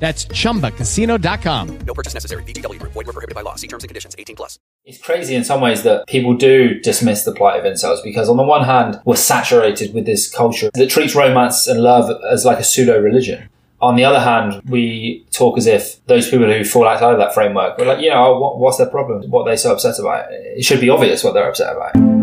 [0.00, 1.78] That's chumbacasino.com.
[1.86, 2.42] No purchase necessary.
[2.44, 2.92] VGW Group.
[2.92, 3.54] Void were prohibited by law.
[3.54, 4.16] See terms and conditions.
[4.18, 4.58] 18 plus.
[4.84, 8.38] It's crazy in some ways that people do dismiss the plight of incels because on
[8.38, 12.58] the one hand, we're saturated with this culture that treats romance and love as like
[12.58, 13.48] a pseudo religion.
[13.82, 17.32] On the other hand, we talk as if those people who fall outside of that
[17.34, 19.30] framework, we're like, you know, what, what's their problem?
[19.30, 20.26] What are they so upset about?
[20.30, 22.19] It should be obvious what they're upset about.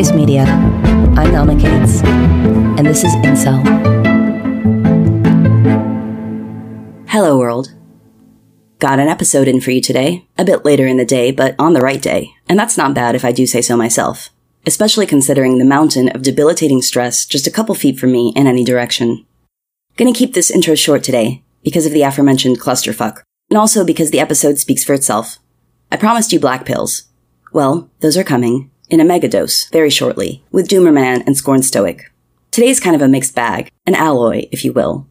[0.00, 3.60] From Media, I'm Naama Kates, and this is Incel.
[7.06, 7.74] Hello, world.
[8.78, 11.74] Got an episode in for you today, a bit later in the day, but on
[11.74, 14.30] the right day, and that's not bad if I do say so myself,
[14.66, 18.64] especially considering the mountain of debilitating stress just a couple feet from me in any
[18.64, 19.26] direction.
[19.98, 24.20] Gonna keep this intro short today, because of the aforementioned clusterfuck, and also because the
[24.20, 25.38] episode speaks for itself.
[25.92, 27.02] I promised you black pills.
[27.52, 32.10] Well, those are coming, in a megadose, very shortly, with Doomerman and Scorn Stoic.
[32.50, 35.06] Today's kind of a mixed bag, an alloy, if you will.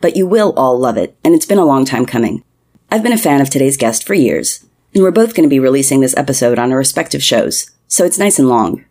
[0.00, 2.42] But you will all love it, and it's been a long time coming.
[2.90, 5.60] I've been a fan of today's guest for years, and we're both going to be
[5.60, 8.84] releasing this episode on our respective shows, so it's nice and long.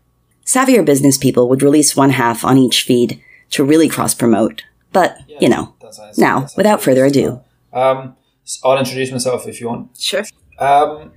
[0.46, 3.22] Savvier business people would release one half on each feed
[3.52, 4.64] to really cross promote,
[4.94, 5.76] but, you know.
[6.18, 7.42] Now, without further ado.
[7.74, 8.16] Um,
[8.64, 9.98] I'll introduce myself if you want.
[9.98, 10.24] Sure.
[10.60, 11.12] Um,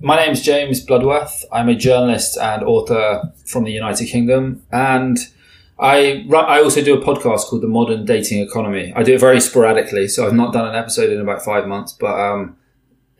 [0.00, 1.44] my name's James Bloodworth.
[1.52, 5.18] I'm a journalist and author from the United Kingdom, and
[5.78, 8.92] I I also do a podcast called The Modern Dating Economy.
[8.94, 11.92] I do it very sporadically, so I've not done an episode in about five months,
[11.92, 12.56] but um,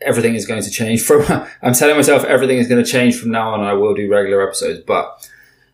[0.01, 1.01] everything is going to change.
[1.01, 1.23] From
[1.61, 3.59] I'm telling myself everything is going to change from now on.
[3.59, 5.27] and I will do regular episodes, but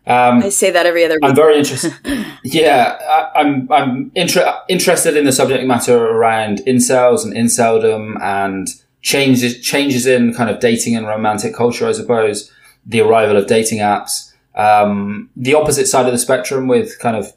[0.06, 1.24] um, I say that every other week.
[1.24, 1.92] I'm very interested.
[2.44, 2.98] yeah,
[3.34, 8.68] I, I'm I'm inter- interested in the subject matter around incels and inceldom and
[9.06, 11.86] changes changes in kind of dating and romantic culture.
[11.86, 12.50] I suppose
[12.84, 17.32] the arrival of dating apps, um, the opposite side of the spectrum with kind of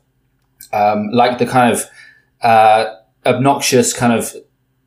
[0.73, 1.85] um, like the kind of
[2.41, 4.35] uh, obnoxious kind of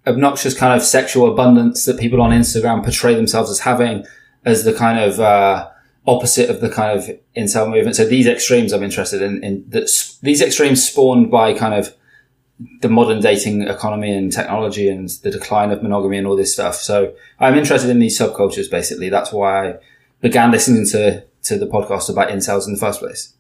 [0.09, 4.05] obnoxious kind of sexual abundance that people on Instagram portray themselves as having
[4.45, 5.69] as the kind of uh,
[6.09, 7.95] opposite of the kind of incel movement.
[7.95, 11.95] So these extremes I'm interested in, in these extremes spawned by kind of
[12.81, 16.77] the modern dating economy and technology and the decline of monogamy and all this stuff.
[16.77, 19.09] So I'm interested in these subcultures basically.
[19.09, 19.79] That's why I
[20.21, 23.35] began listening to, to the podcast about incels in the first place.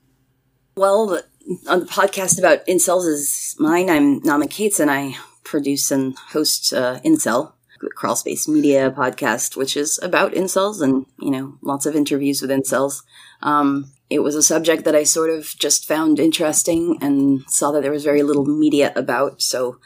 [0.76, 1.22] Well,
[1.68, 3.90] on the podcast about incels is mine.
[3.90, 9.76] I'm Naama Kates, and I produce and host uh, Incel, the Crawlspace Media podcast, which
[9.76, 13.02] is about incels and you know lots of interviews with incels.
[13.42, 17.82] Um, it was a subject that I sort of just found interesting and saw that
[17.82, 19.78] there was very little media about, so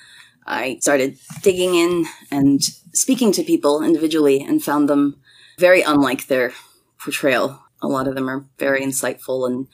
[0.47, 5.17] I started digging in and speaking to people individually and found them
[5.59, 6.53] very unlike their
[6.99, 7.63] portrayal.
[7.83, 9.69] A lot of them are very insightful and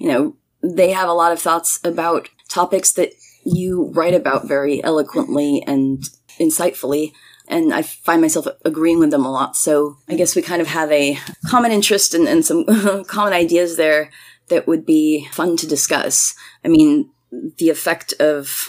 [0.00, 3.12] you know, they have a lot of thoughts about topics that
[3.44, 6.02] you write about very eloquently and
[6.40, 7.12] insightfully.
[7.50, 9.56] And I find myself agreeing with them a lot.
[9.56, 11.18] So I guess we kind of have a
[11.48, 12.64] common interest and, and some
[13.04, 14.10] common ideas there
[14.48, 16.34] that would be fun to discuss.
[16.64, 17.10] I mean,
[17.58, 18.68] the effect of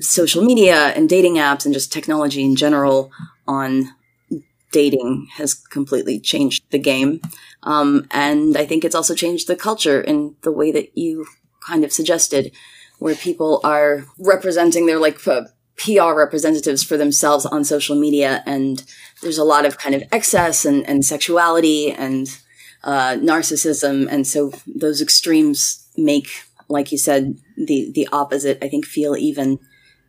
[0.00, 3.10] social media and dating apps and just technology in general
[3.46, 3.90] on
[4.72, 7.20] dating has completely changed the game.
[7.62, 11.26] Um, and I think it's also changed the culture in the way that you
[11.66, 12.52] kind of suggested,
[12.98, 15.42] where people are representing their like uh,
[15.76, 18.42] PR representatives for themselves on social media.
[18.46, 18.84] And
[19.22, 22.28] there's a lot of kind of excess and, and sexuality and
[22.84, 24.06] uh, narcissism.
[24.10, 26.28] And so those extremes make,
[26.68, 29.58] like you said, the, the opposite, I think, feel even,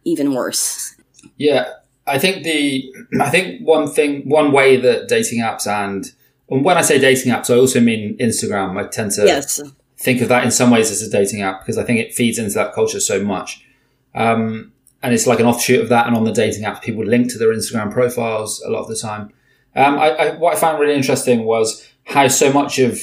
[0.03, 0.95] even worse.
[1.37, 1.71] Yeah.
[2.07, 6.05] I think the, I think one thing, one way that dating apps and,
[6.47, 8.77] and when I say dating apps, I also mean Instagram.
[8.79, 9.59] I tend to Yes.
[9.97, 12.37] think of that in some ways as a dating app because I think it feeds
[12.37, 13.65] into that culture so much.
[14.13, 14.71] Um,
[15.05, 16.07] and it's like an offshoot of that.
[16.07, 18.97] And on the dating apps, people link to their Instagram profiles a lot of the
[18.97, 19.31] time.
[19.75, 22.99] Um, I, I, what I found really interesting was how so much of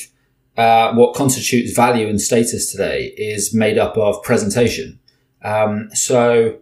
[0.56, 4.98] uh, what constitutes value and status today is made up of presentation.
[5.42, 6.58] Um, so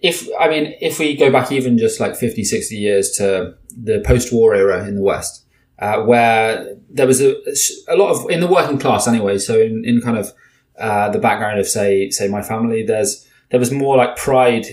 [0.00, 4.00] if, I mean, if we go back even just like 50, 60 years to the
[4.00, 5.46] post-war era in the West,
[5.78, 7.34] uh, where there was a,
[7.88, 10.30] a lot of, in the working class anyway, so in, in kind of
[10.78, 14.66] uh, the background of say, say my family, there's, there was more like pride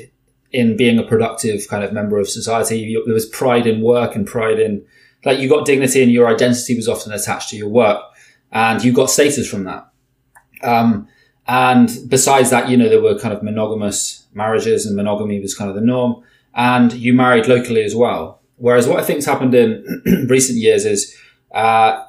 [0.52, 2.96] in being a productive kind of member of society.
[3.06, 4.86] There was pride in work and pride in,
[5.24, 8.02] like you got dignity and your identity was often attached to your work
[8.52, 9.90] and you got status from that.
[10.64, 11.08] Um,
[11.48, 15.70] and besides that, you know, there were kind of monogamous marriages and monogamy was kind
[15.70, 16.24] of the norm.
[16.54, 18.42] And you married locally as well.
[18.56, 19.84] Whereas what I think's happened in
[20.30, 21.16] recent years is,
[21.52, 22.02] uh,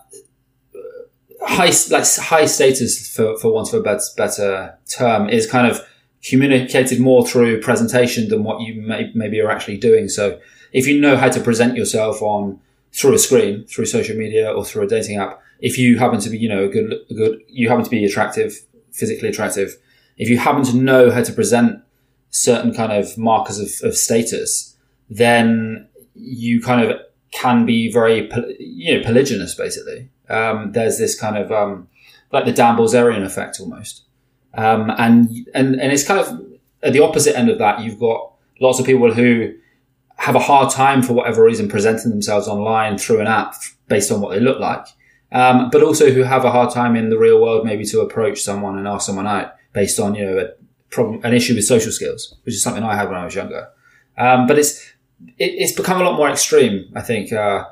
[1.42, 5.84] high, like high status for, for want of a better term is kind of
[6.28, 10.08] communicated more through presentation than what you may, maybe are actually doing.
[10.08, 10.40] So
[10.72, 12.58] if you know how to present yourself on
[12.92, 16.30] through a screen, through social media or through a dating app, if you happen to
[16.30, 18.54] be, you know, a good, a good, you happen to be attractive,
[18.92, 19.76] physically attractive,
[20.16, 21.82] if you happen to know how to present
[22.30, 24.76] certain kind of markers of, of status,
[25.08, 27.00] then you kind of
[27.32, 28.28] can be very,
[28.58, 30.10] you know, polygynous basically.
[30.28, 31.88] Um, there's this kind of, um,
[32.32, 34.05] like the Dan Bilzerian effect almost.
[34.56, 36.46] Um, and, and, and it's kind of
[36.82, 37.80] at the opposite end of that.
[37.80, 39.54] You've got lots of people who
[40.16, 43.54] have a hard time for whatever reason presenting themselves online through an app
[43.88, 44.86] based on what they look like.
[45.32, 48.40] Um, but also who have a hard time in the real world maybe to approach
[48.40, 50.48] someone and ask someone out based on, you know, a
[50.90, 53.68] problem, an issue with social skills, which is something I had when I was younger.
[54.16, 54.80] Um, but it's,
[55.36, 57.66] it, it's become a lot more extreme, I think, uh,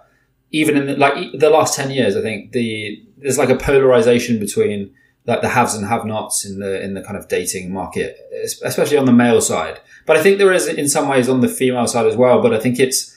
[0.51, 4.39] even in the, like the last 10 years, I think the, there's like a polarization
[4.39, 4.93] between
[5.27, 8.19] like the haves and have nots in the, in the kind of dating market,
[8.63, 9.81] especially on the male side.
[10.07, 12.43] But I think there is in some ways on the female side as well.
[12.43, 13.17] But I think it's,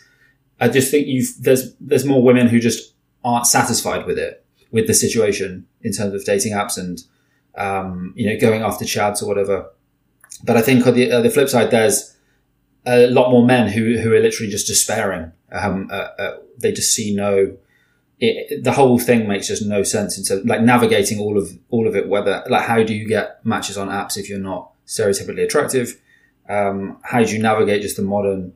[0.60, 2.94] I just think you've, there's, there's more women who just
[3.26, 7.04] aren't satisfied with it, with the situation in terms of dating apps and,
[7.56, 9.70] um, you know, going after chads or whatever.
[10.44, 12.16] But I think on the, uh, the flip side, there's
[12.86, 15.34] a lot more men who, who are literally just despairing.
[15.52, 17.58] Um, uh, uh, they just see no,
[18.20, 21.96] it, the whole thing makes just no sense into like navigating all of, all of
[21.96, 26.02] it, whether, like, how do you get matches on apps if you're not stereotypically attractive?
[26.50, 28.54] Um, how do you navigate just the modern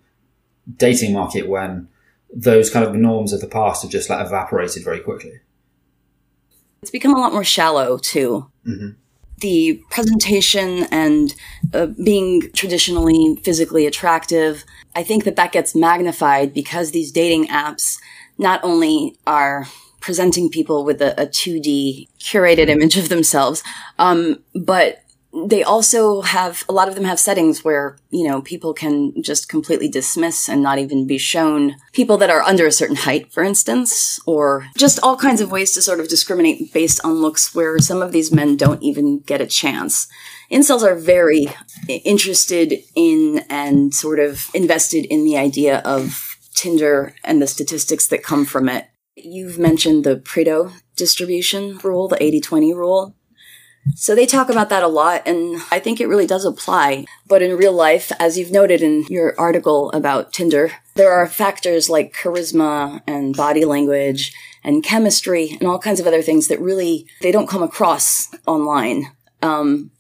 [0.77, 1.89] dating market when
[2.33, 5.39] those kind of norms of the past have just like evaporated very quickly?
[6.81, 8.49] It's become a lot more shallow too.
[8.65, 8.95] Mhm.
[9.39, 11.33] The presentation and
[11.73, 14.63] uh, being traditionally physically attractive,
[14.95, 17.97] I think that that gets magnified because these dating apps
[18.41, 19.67] not only are
[20.01, 23.63] presenting people with a, a 2D curated image of themselves,
[23.99, 25.03] um, but
[25.47, 29.47] they also have a lot of them have settings where you know people can just
[29.47, 33.41] completely dismiss and not even be shown people that are under a certain height for
[33.41, 37.79] instance or just all kinds of ways to sort of discriminate based on looks where
[37.79, 40.07] some of these men don't even get a chance.
[40.51, 41.47] Incels are very
[41.87, 46.30] interested in and sort of invested in the idea of
[46.61, 52.17] tinder and the statistics that come from it you've mentioned the Pareto distribution rule the
[52.17, 53.15] 80-20 rule
[53.95, 57.05] so they talk about that a lot, and I think it really does apply.
[57.27, 61.89] But in real life, as you've noted in your article about Tinder, there are factors
[61.89, 67.07] like charisma and body language and chemistry and all kinds of other things that really
[67.21, 69.11] they don't come across online.
[69.41, 69.91] Um,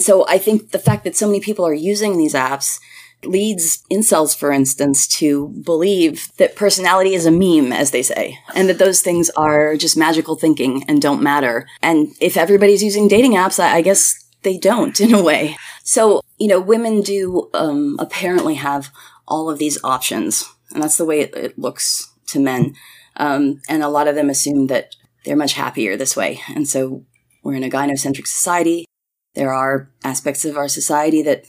[0.00, 2.78] so I think the fact that so many people are using these apps
[3.22, 8.68] leads incels, for instance, to believe that personality is a meme, as they say, and
[8.68, 11.66] that those things are just magical thinking and don't matter.
[11.82, 15.56] And if everybody's using dating apps, I, I guess they don't in a way.
[15.82, 18.90] So, you know, women do um, apparently have
[19.26, 22.74] all of these options, and that's the way it, it looks to men.
[23.16, 26.40] Um, and a lot of them assume that they're much happier this way.
[26.54, 27.04] And so
[27.42, 28.86] we're in a gynocentric society.
[29.34, 31.44] There are aspects of our society that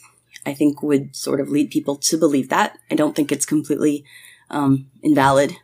[0.45, 2.77] I think would sort of lead people to believe that.
[2.91, 4.05] I don't think it's completely
[4.49, 5.55] um, invalid,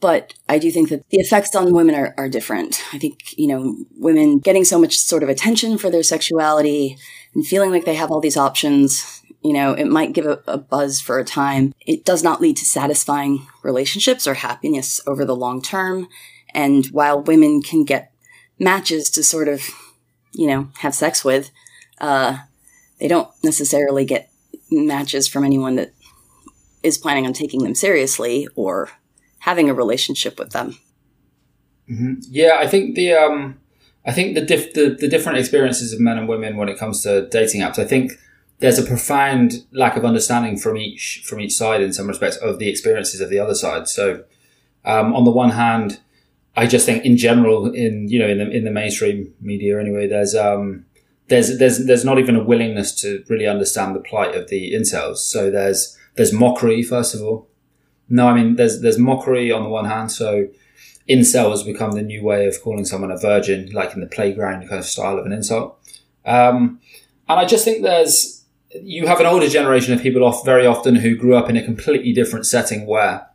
[0.00, 2.82] but I do think that the effects on women are, are different.
[2.92, 6.98] I think, you know, women getting so much sort of attention for their sexuality
[7.34, 10.58] and feeling like they have all these options, you know, it might give a, a
[10.58, 11.72] buzz for a time.
[11.86, 16.08] It does not lead to satisfying relationships or happiness over the long term.
[16.52, 18.12] And while women can get
[18.58, 19.62] matches to sort of,
[20.32, 21.50] you know, have sex with,
[22.00, 22.38] uh,
[23.02, 24.30] they don't necessarily get
[24.70, 25.92] matches from anyone that
[26.84, 28.90] is planning on taking them seriously or
[29.40, 30.78] having a relationship with them.
[31.90, 32.12] Mm-hmm.
[32.30, 33.58] Yeah, I think the um,
[34.06, 37.02] I think the, diff- the the different experiences of men and women when it comes
[37.02, 37.76] to dating apps.
[37.76, 38.12] I think
[38.60, 42.60] there's a profound lack of understanding from each from each side in some respects of
[42.60, 43.88] the experiences of the other side.
[43.88, 44.22] So,
[44.84, 45.98] um, on the one hand,
[46.56, 50.06] I just think in general, in you know, in the in the mainstream media anyway,
[50.06, 50.86] there's um,
[51.28, 55.18] there's there's there's not even a willingness to really understand the plight of the incels.
[55.18, 57.48] So there's there's mockery first of all.
[58.08, 60.12] No, I mean there's there's mockery on the one hand.
[60.12, 60.48] So
[61.08, 64.68] incel has become the new way of calling someone a virgin, like in the playground
[64.68, 65.78] kind of style of an insult.
[66.24, 66.80] Um,
[67.28, 68.44] and I just think there's
[68.80, 71.64] you have an older generation of people off very often who grew up in a
[71.64, 73.26] completely different setting where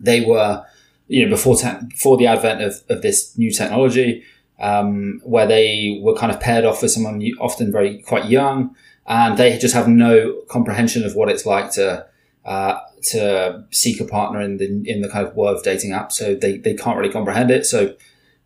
[0.00, 0.64] they were,
[1.06, 4.24] you know, before te- before the advent of, of this new technology,
[4.58, 8.74] um, where they were kind of paired off with someone often very quite young,
[9.06, 12.06] and they just have no comprehension of what it's like to
[12.44, 16.12] uh, to seek a partner in the in the kind of world of dating app.
[16.12, 17.66] So they, they can't really comprehend it.
[17.66, 17.94] So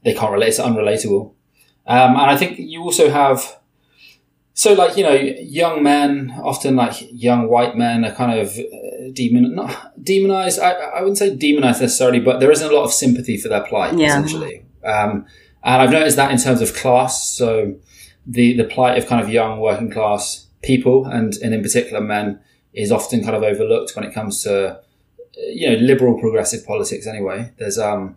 [0.04, 0.48] they can't relate.
[0.48, 1.32] It's unrelatable.
[1.86, 3.58] Um, and I think you also have
[4.54, 9.10] so like you know young men often like young white men are kind of uh,
[9.12, 10.58] demon not demonized.
[10.58, 13.64] I, I wouldn't say demonized necessarily, but there isn't a lot of sympathy for their
[13.64, 14.08] plight yeah.
[14.08, 14.64] essentially.
[14.84, 15.26] Um,
[15.62, 17.30] and I've noticed that in terms of class.
[17.30, 17.76] So
[18.26, 22.40] the the plight of kind of young working class people and and in particular men
[22.72, 24.80] is often kind of overlooked when it comes to
[25.36, 27.06] you know liberal progressive politics.
[27.06, 28.16] Anyway, there's um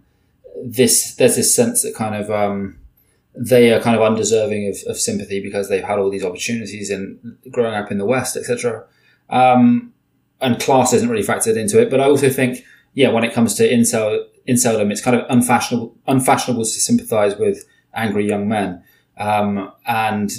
[0.64, 2.78] this there's this sense that kind of um
[3.34, 7.38] they are kind of undeserving of, of sympathy because they've had all these opportunities in
[7.50, 8.84] growing up in the West, etc.
[9.30, 9.94] Um,
[10.42, 11.90] and class isn't really factored into it.
[11.90, 15.96] But I also think, yeah, when it comes to incel, inceldom, it's kind of unfashionable,
[16.08, 18.84] unfashionable to sympathize with angry young men.
[19.18, 20.32] Um, and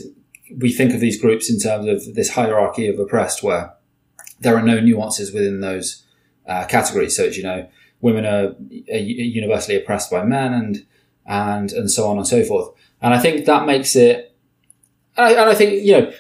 [0.59, 3.75] we think of these groups in terms of this hierarchy of oppressed where
[4.41, 6.05] there are no nuances within those
[6.47, 7.17] uh, categories.
[7.17, 7.69] So, you know,
[8.01, 8.55] women are,
[8.93, 10.87] are, universally oppressed by men and,
[11.27, 12.71] and, and so on and so forth.
[13.01, 14.37] And I think that makes it,
[15.17, 16.13] and I, and I think, you know,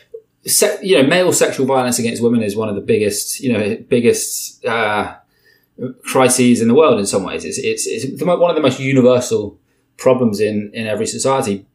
[0.47, 3.77] se- you know, male sexual violence against women is one of the biggest, you know,
[3.89, 5.17] biggest, uh,
[6.05, 7.45] crises in the world in some ways.
[7.45, 9.59] It's, it's, it's one of the most universal
[9.97, 11.67] problems in, in every society.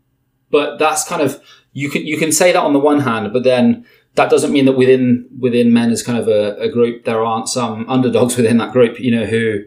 [0.50, 1.42] But that's kind of,
[1.74, 3.86] you can, you can say that on the one hand, but then
[4.18, 7.48] that doesn't mean that within within men as kind of a, a, group there aren't
[7.48, 9.63] some underdogs within that group you know who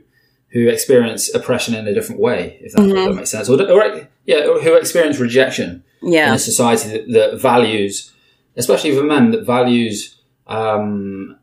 [0.49, 3.17] who experience oppression in a different way if that, mm-hmm.
[3.17, 6.29] makes sense or, or, yeah who experience rejection yeah.
[6.29, 8.13] in a society that, that values
[8.57, 11.39] especially for men that values um,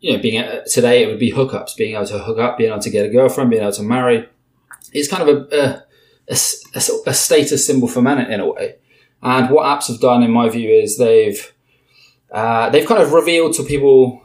[0.00, 2.80] you know being today it would be hookups being able to hook up being able
[2.80, 4.28] to get a girlfriend being able to marry
[4.92, 5.84] it's kind of a,
[6.28, 8.76] a, a, a status symbol for men in a way
[9.22, 11.52] and what apps have done in my view is they've
[12.30, 14.22] uh, they've kind of revealed to people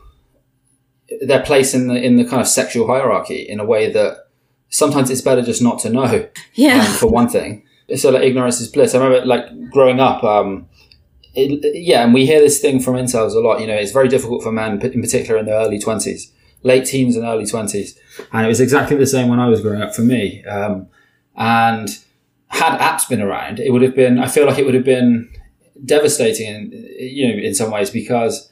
[1.22, 4.30] their place in the in the kind of sexual hierarchy in a way that
[4.70, 6.28] sometimes it's better just not to know.
[6.54, 6.86] Yeah.
[6.86, 7.66] Um, for one thing,
[7.96, 8.94] so like ignorance is bliss.
[8.94, 10.24] I remember like growing up.
[10.24, 10.68] Um,
[11.34, 13.60] it, yeah, and we hear this thing from incels a lot.
[13.60, 16.32] You know, it's very difficult for men, in particular in their early twenties,
[16.64, 17.98] late teens and early twenties,
[18.32, 20.44] and it was exactly the same when I was growing up for me.
[20.46, 20.88] Um,
[21.36, 21.90] and
[22.48, 24.20] had apps been around, it would have been.
[24.20, 25.30] I feel like it would have been
[25.84, 28.52] devastating, in, you know, in some ways because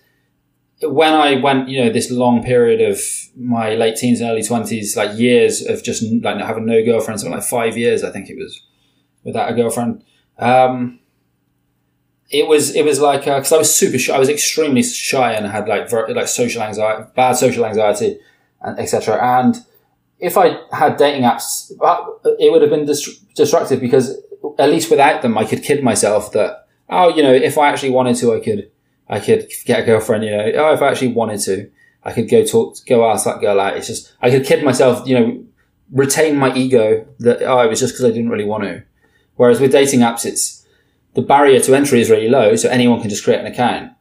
[0.82, 3.00] when I went, you know, this long period of
[3.38, 7.38] my late teens and early twenties, like years of just like having no girlfriend, something
[7.38, 8.60] like five years, I think it was,
[9.24, 10.04] without a girlfriend.
[10.40, 11.00] Um,
[12.32, 15.34] it was it was like because uh, I was super shy, I was extremely shy
[15.34, 18.20] and had like very, like social anxiety, bad social anxiety,
[18.62, 19.20] and etc.
[19.22, 19.58] And
[20.20, 22.06] if I had dating apps, uh,
[22.40, 24.18] it would have been destructive because
[24.58, 26.62] at least without them, I could kid myself that
[26.92, 28.70] oh, you know, if I actually wanted to, I could,
[29.10, 31.72] I could get a girlfriend, you know, oh, if I actually wanted to,
[32.04, 33.78] I could go talk, go ask that girl out.
[33.78, 35.44] It's just, I could kid myself, you know,
[35.92, 38.84] retain my ego that, oh, it was just because I didn't really want to.
[39.36, 40.61] Whereas with dating apps, it's,
[41.14, 43.92] the barrier to entry is really low, so anyone can just create an account.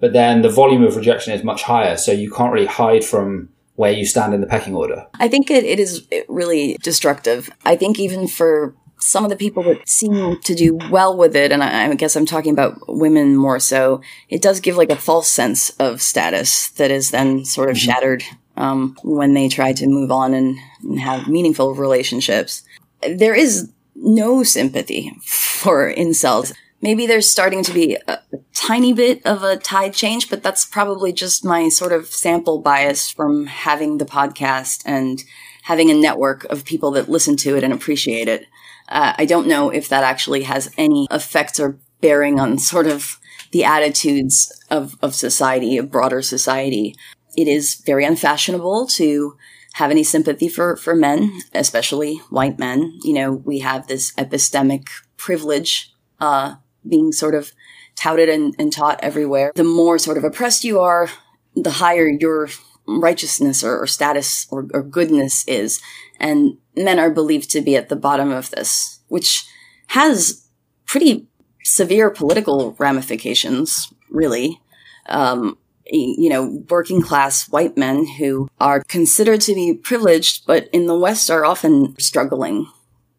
[0.00, 3.48] But then the volume of rejection is much higher, so you can't really hide from
[3.76, 5.06] where you stand in the pecking order.
[5.14, 7.50] I think it, it is really destructive.
[7.64, 11.50] I think even for some of the people that seem to do well with it,
[11.50, 14.96] and I, I, guess I'm talking about women more so, it does give like a
[14.96, 17.90] false sense of status that is then sort of mm-hmm.
[17.90, 18.24] shattered
[18.56, 22.62] um, when they try to move on and, and have meaningful relationships.
[23.00, 26.52] There is no sympathy for incels.
[26.80, 28.18] Maybe there's starting to be a,
[28.54, 33.10] tiny bit of a tide change, but that's probably just my sort of sample bias
[33.10, 35.24] from having the podcast and
[35.62, 38.46] having a network of people that listen to it and appreciate it.
[38.88, 43.18] Uh, I don't know if that actually has any effect or bearing on sort of
[43.52, 46.96] the attitudes of, of society, of broader society.
[47.36, 49.36] It is very unfashionable to
[49.74, 52.98] have any sympathy for, for men, especially white men.
[53.02, 54.86] You know, we have this epistemic
[55.16, 57.52] privilege, uh, being sort of
[57.96, 59.52] touted and, and taught everywhere.
[59.54, 61.08] The more sort of oppressed you are,
[61.54, 62.48] the higher your
[62.86, 65.80] righteousness or, or status or, or goodness is.
[66.18, 69.46] And men are believed to be at the bottom of this, which
[69.88, 70.48] has
[70.86, 71.28] pretty
[71.64, 74.60] severe political ramifications, really.
[75.06, 75.58] Um,
[75.92, 80.98] you know, working class white men who are considered to be privileged, but in the
[80.98, 82.66] West are often struggling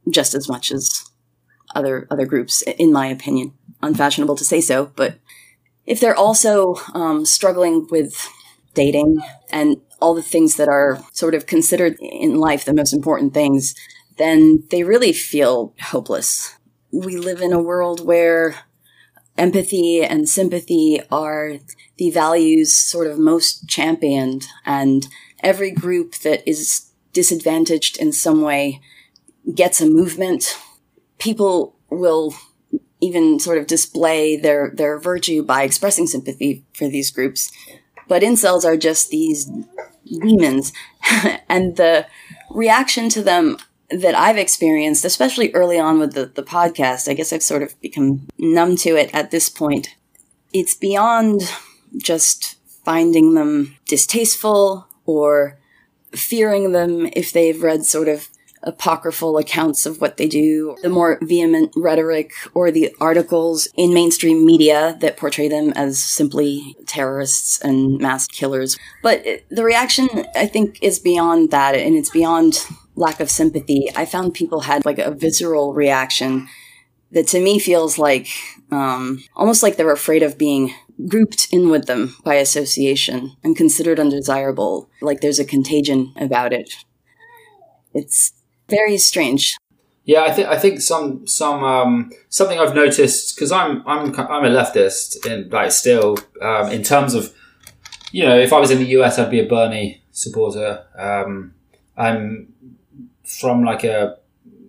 [0.09, 1.05] just as much as
[1.75, 3.53] other other groups, in my opinion.
[3.81, 5.19] Unfashionable to say so, but
[5.85, 8.29] if they're also um, struggling with
[8.73, 13.33] dating and all the things that are sort of considered in life the most important
[13.33, 13.75] things,
[14.17, 16.55] then they really feel hopeless.
[16.91, 18.55] We live in a world where
[19.37, 21.57] empathy and sympathy are
[21.97, 25.07] the values sort of most championed and
[25.41, 28.81] every group that is disadvantaged in some way
[29.53, 30.57] gets a movement.
[31.19, 32.33] People will
[33.01, 37.51] even sort of display their, their virtue by expressing sympathy for these groups.
[38.07, 39.49] But incels are just these
[40.05, 40.71] demons.
[41.49, 42.07] and the
[42.49, 43.57] reaction to them
[44.01, 47.79] that I've experienced, especially early on with the, the podcast, I guess I've sort of
[47.81, 49.95] become numb to it at this point.
[50.51, 51.41] It's beyond
[51.97, 55.59] just finding them distasteful or
[56.11, 58.29] fearing them if they've read sort of
[58.63, 64.45] apocryphal accounts of what they do, the more vehement rhetoric or the articles in mainstream
[64.45, 68.77] media that portray them as simply terrorists and mass killers.
[69.01, 73.89] But the reaction, I think, is beyond that, and it's beyond lack of sympathy.
[73.95, 76.47] I found people had like a visceral reaction
[77.11, 78.27] that to me feels like
[78.71, 80.73] um, almost like they're afraid of being
[81.07, 84.89] grouped in with them by association and considered undesirable.
[85.01, 86.73] Like there's a contagion about it.
[87.93, 88.33] It's
[88.69, 89.55] very strange.
[90.05, 94.43] Yeah, I think I think some some um, something I've noticed because I'm I'm I'm
[94.43, 97.33] a leftist in like still um, in terms of
[98.11, 100.85] you know if I was in the US I'd be a Bernie supporter.
[100.97, 101.53] Um,
[101.95, 102.52] I'm
[103.43, 104.17] from like a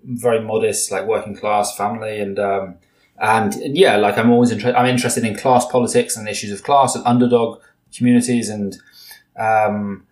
[0.05, 2.77] very modest like working class family and um,
[3.19, 6.95] and, yeah like I'm always interested I'm interested in class politics and issues of class
[6.95, 7.63] and underdog
[7.97, 8.77] communities and
[9.37, 10.07] um,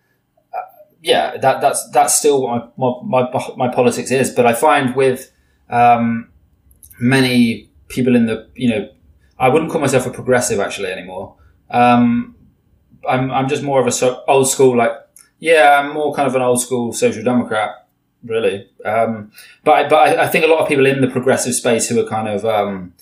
[1.03, 4.31] yeah, that that's that's still what my, my my politics is.
[4.31, 5.31] But I find with
[5.69, 6.29] um,
[6.99, 8.89] many people in the you know,
[9.37, 11.35] I wouldn't call myself a progressive actually anymore.
[11.69, 12.35] Um,
[13.07, 14.91] I'm I'm just more of a so, old school like
[15.39, 17.82] yeah, I'm more kind of an old school social democrat
[18.23, 18.67] really.
[18.85, 19.31] Um,
[19.63, 22.09] but but I, I, think a lot of people in the progressive space who are
[22.09, 22.93] kind of um,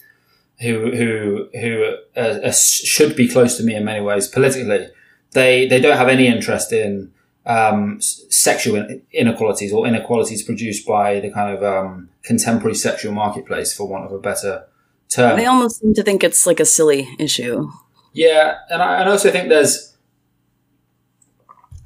[0.62, 4.90] who who who uh, uh, should be close to me in many ways politically,
[5.32, 7.12] they they don't have any interest in
[7.46, 13.88] um, sexual inequalities or inequalities produced by the kind of um, contemporary sexual marketplace, for
[13.88, 14.68] want of a better
[15.10, 15.38] term.
[15.38, 17.70] They almost seem to think it's like a silly issue.
[18.14, 19.96] Yeah, and I, and I also think there's,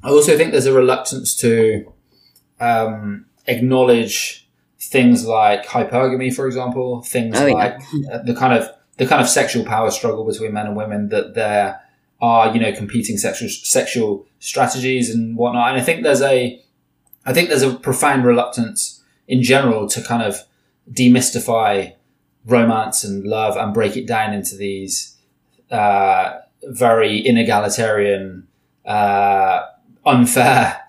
[0.02, 1.92] I also think there's a reluctance to
[2.60, 4.46] um, acknowledge
[4.78, 8.18] things like hypergamy, for example, things oh, like yeah.
[8.24, 11.80] the kind of the kind of sexual power struggle between men and women that there
[12.20, 15.70] are, are you know competing sexual sexual strategies and whatnot.
[15.70, 16.62] And I think there's a
[17.24, 20.42] I think there's a profound reluctance in general to kind of
[20.90, 21.94] demystify
[22.44, 25.16] romance and love and break it down into these
[25.70, 28.44] uh, very inegalitarian,
[28.84, 29.66] uh,
[30.04, 30.80] unfair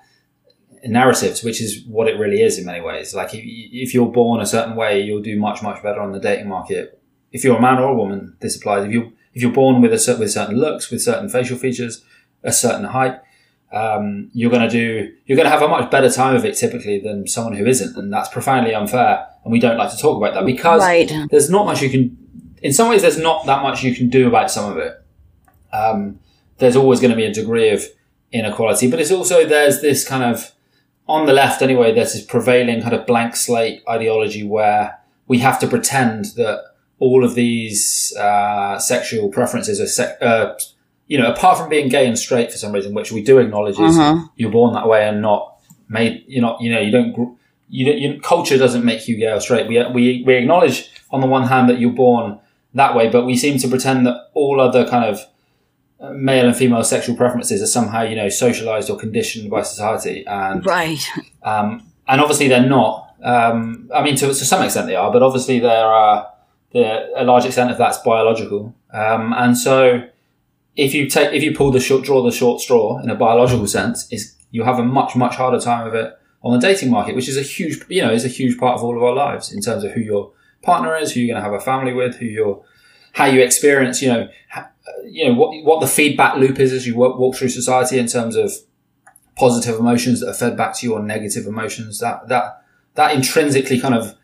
[0.87, 3.13] narratives, which is what it really is in many ways.
[3.13, 6.19] Like if, if you're born a certain way, you'll do much much better on the
[6.19, 7.01] dating market.
[7.31, 8.85] If you're a man or a woman, this applies.
[8.85, 12.03] If you if you're born with a with certain looks, with certain facial features,
[12.43, 13.19] a certain height,
[13.71, 16.55] um, you're going to do you're going to have a much better time of it
[16.55, 19.27] typically than someone who isn't, and that's profoundly unfair.
[19.43, 21.11] And we don't like to talk about that because right.
[21.29, 22.17] there's not much you can.
[22.63, 24.93] In some ways, there's not that much you can do about some of it.
[25.71, 26.19] Um,
[26.57, 27.83] there's always going to be a degree of
[28.31, 30.51] inequality, but it's also there's this kind of
[31.07, 31.93] on the left anyway.
[31.93, 36.63] There's this prevailing kind of blank slate ideology where we have to pretend that
[36.99, 40.55] all of these uh, sexual preferences are, sec- uh,
[41.07, 43.79] you know, apart from being gay and straight for some reason, which we do acknowledge
[43.79, 44.27] is uh-huh.
[44.35, 46.23] you're born that way and not made.
[46.27, 47.37] You're not, you know, you don't.
[47.69, 49.67] You, don't, you culture doesn't make you gay or straight.
[49.67, 52.39] We we we acknowledge on the one hand that you're born
[52.73, 55.19] that way, but we seem to pretend that all other kind of
[56.13, 60.65] male and female sexual preferences are somehow you know socialized or conditioned by society and
[60.65, 61.03] right
[61.43, 65.23] um, and obviously they're not Um, I mean, to, to some extent they are, but
[65.23, 66.27] obviously there are
[66.71, 68.75] the, a large extent of that's biological.
[68.93, 70.03] Um, and so
[70.75, 73.65] if you take if you pull the short draw the short straw in a biological
[73.67, 77.15] sense, is you have a much much harder time of it on the dating market,
[77.15, 79.51] which is a huge you know is a huge part of all of our lives
[79.51, 80.31] in terms of who your
[80.61, 82.63] partner is, who you're going to have a family with, who you're
[83.13, 84.69] how you experience you know ha,
[85.05, 88.07] you know what what the feedback loop is as you walk, walk through society in
[88.07, 88.51] terms of
[89.35, 92.63] positive emotions that are fed back to you or negative emotions that that
[92.95, 94.15] that intrinsically kind of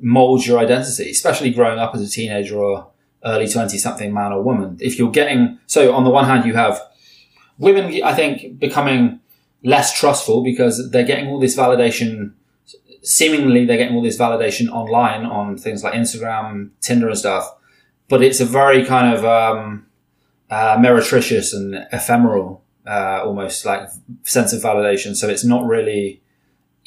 [0.00, 2.88] molds your identity, especially growing up as a teenager or
[3.24, 4.76] early 20 something man or woman.
[4.80, 6.80] If you're getting, so on the one hand, you have
[7.58, 9.20] women, I think, becoming
[9.64, 12.32] less trustful because they're getting all this validation.
[13.02, 17.54] Seemingly, they're getting all this validation online on things like Instagram, Tinder, and stuff.
[18.08, 19.86] But it's a very kind of um,
[20.50, 23.88] uh, meretricious and ephemeral, uh, almost like
[24.24, 25.14] sense of validation.
[25.14, 26.22] So it's not really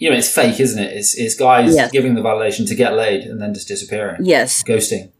[0.01, 0.97] you know, it's fake, isn't it?
[0.97, 1.91] It's, it's guys Yes.
[1.91, 4.25] giving the validation to get laid and then just disappearing.
[4.25, 4.63] Yes.
[4.63, 5.11] Ghosting.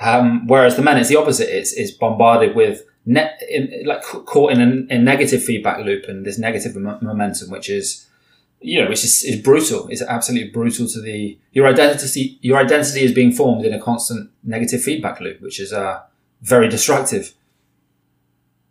[0.00, 1.48] Um, whereas the men, it's the opposite.
[1.56, 6.36] It's, it's bombarded with net, in, like caught in a, negative feedback loop and this
[6.36, 8.08] negative mo- momentum, which is,
[8.60, 9.86] you know, which is, is brutal.
[9.86, 14.30] It's absolutely brutal to the, your identity, your identity is being formed in a constant
[14.42, 16.00] negative feedback loop, which is, uh,
[16.42, 17.34] very destructive.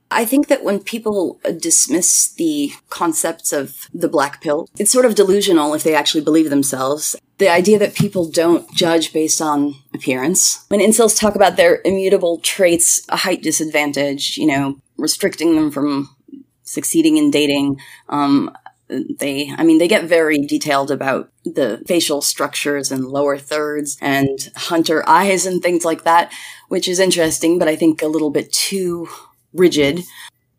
[0.10, 5.16] I think that when people dismiss the concepts of the black pill, it's sort of
[5.16, 7.16] delusional if they actually believe themselves.
[7.40, 10.66] The idea that people don't judge based on appearance.
[10.70, 16.16] When incels talk about their immutable traits, a height disadvantage, you know, restricting them from
[16.64, 18.56] succeeding in dating, um,
[18.90, 24.50] they, I mean, they get very detailed about the facial structures and lower thirds and
[24.56, 26.32] hunter eyes and things like that,
[26.70, 29.10] which is interesting, but I think a little bit too
[29.58, 30.04] rigid.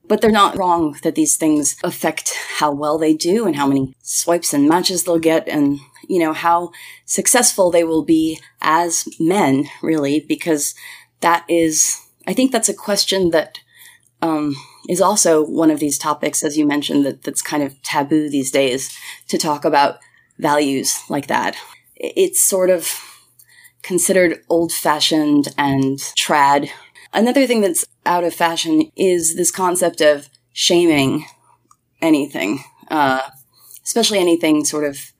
[0.06, 3.94] But they're not wrong that these things affect how well they do and how many
[4.02, 6.70] swipes and matches they'll get and, you know, how
[7.04, 10.74] successful they will be as men, really, because
[11.20, 13.58] that is, I think that's a question that,
[14.22, 14.56] um,
[14.88, 18.50] is also one of these topics, as you mentioned, that, that's kind of taboo these
[18.50, 18.96] days
[19.28, 19.98] to talk about
[20.38, 21.54] values like that.
[21.96, 22.88] It's sort of
[23.82, 26.70] considered old fashioned and trad.
[27.12, 31.24] Another thing that's out of fashion is this concept of shaming
[32.02, 33.22] anything, uh,
[33.84, 35.12] especially anything sort of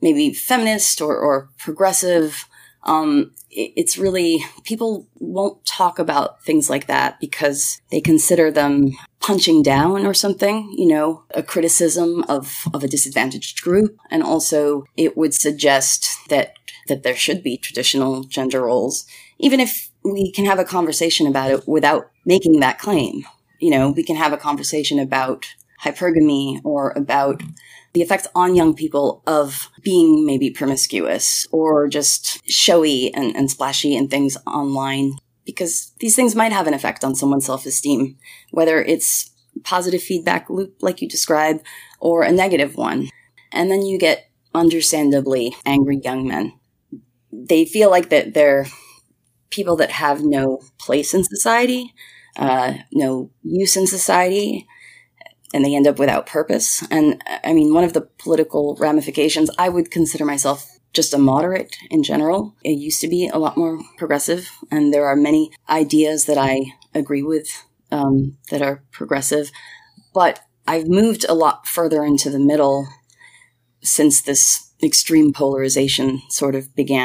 [0.00, 2.46] maybe feminist or, or progressive.
[2.84, 8.90] Um, it- it's really, people won't talk about things like that because they consider them
[9.20, 13.96] punching down or something, you know, a criticism of, of a disadvantaged group.
[14.10, 16.54] And also it would suggest that,
[16.88, 19.06] that there should be traditional gender roles,
[19.38, 23.24] even if we can have a conversation about it without making that claim.
[23.58, 25.46] You know, we can have a conversation about
[25.82, 27.42] hypergamy or about
[27.92, 33.96] the effects on young people of being maybe promiscuous or just showy and, and splashy
[33.96, 35.12] and things online
[35.44, 38.16] because these things might have an effect on someone's self-esteem,
[38.50, 39.30] whether it's
[39.64, 41.62] positive feedback loop like you describe
[42.00, 43.08] or a negative one.
[43.50, 46.58] And then you get understandably angry young men.
[47.30, 48.66] They feel like that they're
[49.52, 51.94] people that have no place in society,
[52.36, 54.66] uh, no use in society,
[55.54, 56.84] and they end up without purpose.
[56.90, 61.76] And I mean, one of the political ramifications, I would consider myself just a moderate
[61.90, 62.54] in general.
[62.64, 66.72] It used to be a lot more progressive, and there are many ideas that I
[66.94, 69.50] agree with um, that are progressive.
[70.14, 72.88] But I've moved a lot further into the middle
[73.82, 77.04] since this extreme polarization sort of began.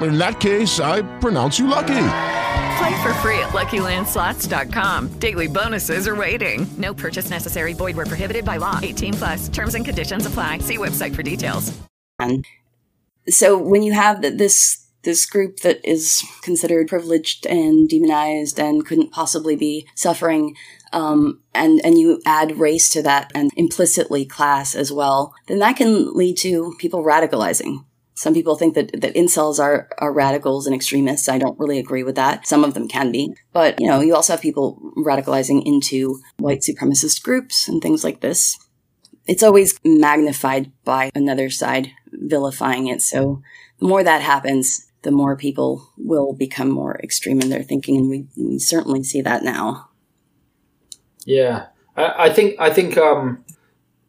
[0.00, 2.08] In that case, I pronounce you lucky.
[2.78, 5.18] Play for free at LuckyLandSlots.com.
[5.18, 6.66] Daily bonuses are waiting.
[6.76, 7.72] No purchase necessary.
[7.72, 8.78] Void were prohibited by law.
[8.82, 9.48] 18 plus.
[9.48, 10.58] Terms and conditions apply.
[10.58, 11.76] See website for details.
[12.18, 12.44] And
[13.28, 19.12] so when you have this this group that is considered privileged and demonized and couldn't
[19.12, 20.56] possibly be suffering,
[20.92, 25.76] um, and and you add race to that and implicitly class as well, then that
[25.76, 27.84] can lead to people radicalizing.
[28.18, 31.28] Some people think that, that incels are, are radicals and extremists.
[31.28, 32.46] I don't really agree with that.
[32.46, 33.34] Some of them can be.
[33.52, 38.20] But, you know, you also have people radicalizing into white supremacist groups and things like
[38.20, 38.58] this.
[39.26, 43.02] It's always magnified by another side vilifying it.
[43.02, 43.42] So
[43.80, 47.98] the more that happens, the more people will become more extreme in their thinking.
[47.98, 49.90] And we, we certainly see that now.
[51.26, 51.66] Yeah.
[51.96, 53.44] I, I think, I think, um,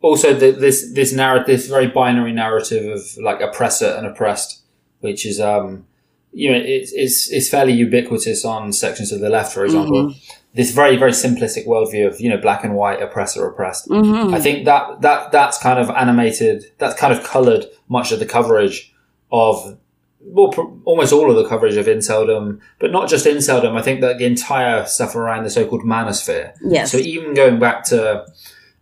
[0.02, 4.62] also the, this this narrative, this very binary narrative of like oppressor and oppressed,
[5.00, 5.86] which is um,
[6.32, 10.10] you know, it's it's, it's fairly ubiquitous on sections of the left, for example.
[10.10, 10.20] Mm-hmm.
[10.54, 13.88] This very very simplistic worldview of you know black and white, oppressor oppressed.
[13.90, 14.34] Mhm.
[14.34, 18.26] I think that that that's kind of animated, that's kind of coloured much of the
[18.26, 18.94] coverage
[19.32, 19.78] of
[20.20, 23.78] well, pr- almost all of the coverage of inceldom, but not just inceldom.
[23.78, 26.54] I think that the entire stuff around the so-called manosphere.
[26.62, 26.92] Yes.
[26.92, 28.26] So even going back to,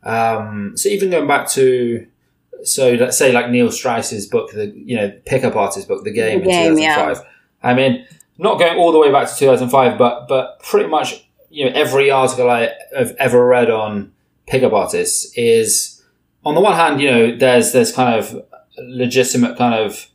[0.06, 2.08] um, so even going back to,
[2.64, 6.42] so let's say like Neil Strauss's book, the you know pickup artist book, The Game,
[6.42, 6.96] The Game, in yeah.
[6.96, 7.28] 2005.
[7.64, 11.66] I mean, not going all the way back to 2005, but but pretty much you
[11.66, 14.12] know every article I have ever read on
[14.48, 16.04] pickup artists is
[16.46, 18.46] on the one hand, you know, there's there's kind of
[18.78, 20.08] legitimate kind of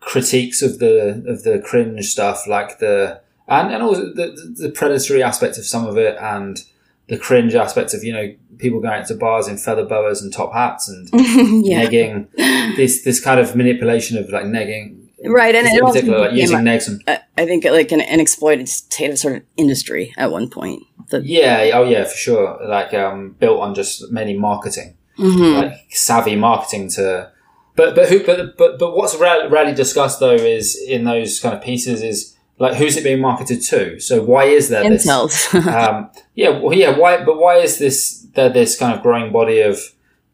[0.00, 5.22] critiques of the of the cringe stuff, like the and and also the the predatory
[5.22, 6.64] aspect of some of it, and
[7.08, 10.32] the cringe aspect of you know people going out to bars in feather boas and
[10.32, 11.08] top hats and
[11.64, 11.84] Yeah.
[11.86, 12.28] negging
[12.76, 14.96] this this kind of manipulation of like negging.
[15.24, 17.02] Right, and it also like using negs and
[17.36, 20.82] I think like an, an exploitative sort of industry at one point.
[21.10, 22.58] The, yeah, oh yeah, for sure.
[22.64, 24.94] Like um, built on just mainly marketing.
[25.18, 25.62] Mhm.
[25.62, 27.32] like savvy marketing to
[27.74, 31.60] but but who but but but what's rarely discussed though is in those kind of
[31.60, 35.06] pieces is like who's it being marketed to so why is there this
[35.54, 39.60] um yeah well, yeah why but why is this there this kind of growing body
[39.60, 39.78] of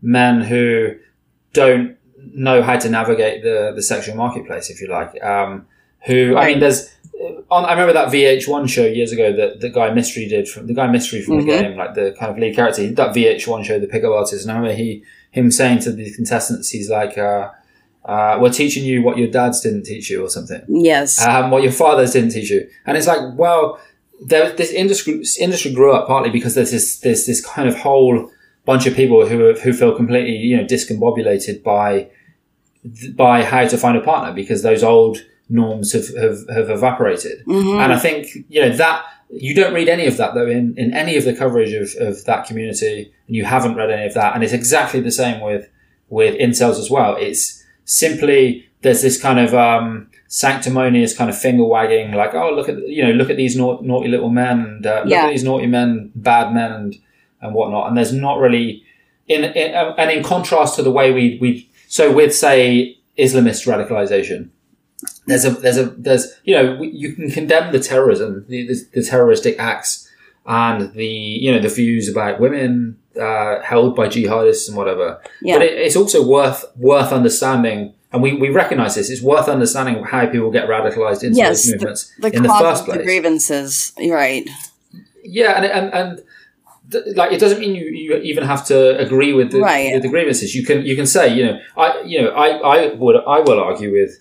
[0.02, 0.94] men who
[1.52, 1.96] don't
[2.32, 5.66] know how to navigate the the sexual marketplace if you like um
[6.06, 6.90] who i mean there's
[7.50, 10.74] on, I remember that VH1 show years ago that the guy Mystery did from the
[10.74, 11.40] guy Mystery from Mhm.
[11.40, 12.86] the game, like the kind of lead character.
[12.90, 16.70] That VH1 show, the pickup artist, and I remember he him saying to the contestants,
[16.70, 17.50] he's like, uh,
[18.04, 20.62] uh, "We're teaching you what your dads didn't teach you, or something.
[20.68, 21.24] yes.
[21.24, 23.80] Um, what your fathers didn't teach you." And it's like, well,
[24.26, 28.30] there, this industry industry grew up partly because there's this there's this kind of whole
[28.64, 32.08] bunch of people who who feel completely you know discombobulated by
[33.14, 37.44] by how to find a partner because those old norms have, have, have evaporated.
[37.46, 37.82] Mhm.
[37.82, 40.92] And I think, you know, that you don't read any of that though in, in
[40.94, 44.34] any of the coverage of, of that community and you haven't read any of that.
[44.34, 45.68] And it's exactly the same with,
[46.08, 47.16] with incels as well.
[47.16, 52.68] It's simply, there's this kind of, um, sanctimonious kind of finger wagging, like, oh, look
[52.68, 55.26] at, you know, look at these nau- naughty little men and, uh, look Yeah.
[55.26, 56.96] at these naughty men, bad men and,
[57.40, 57.88] and whatnot.
[57.88, 58.82] And there's not really,
[59.28, 63.66] in, in uh, and in contrast to the way we, we, so with say Islamist
[63.66, 64.48] radicalization,
[65.26, 69.02] there's a there's a there's you know you can condemn the terrorism the, the, the
[69.02, 70.10] terroristic acts
[70.46, 75.56] and the you know the views about women uh, held by jihadists and whatever Yeah.
[75.58, 80.02] but it, it's also worth worth understanding and we, we recognize this it's worth understanding
[80.04, 81.48] how people get radicalized into yes.
[81.48, 83.92] those The, movements the in the first of the grievances.
[83.98, 84.48] You're right.
[85.22, 86.22] yeah, and and, and
[86.92, 89.92] th- like it doesn't mean you, you even have to agree with the Right.
[89.94, 90.54] with the grievances.
[90.54, 93.60] You can you can say you know I you know I I would I will
[93.60, 94.12] argue with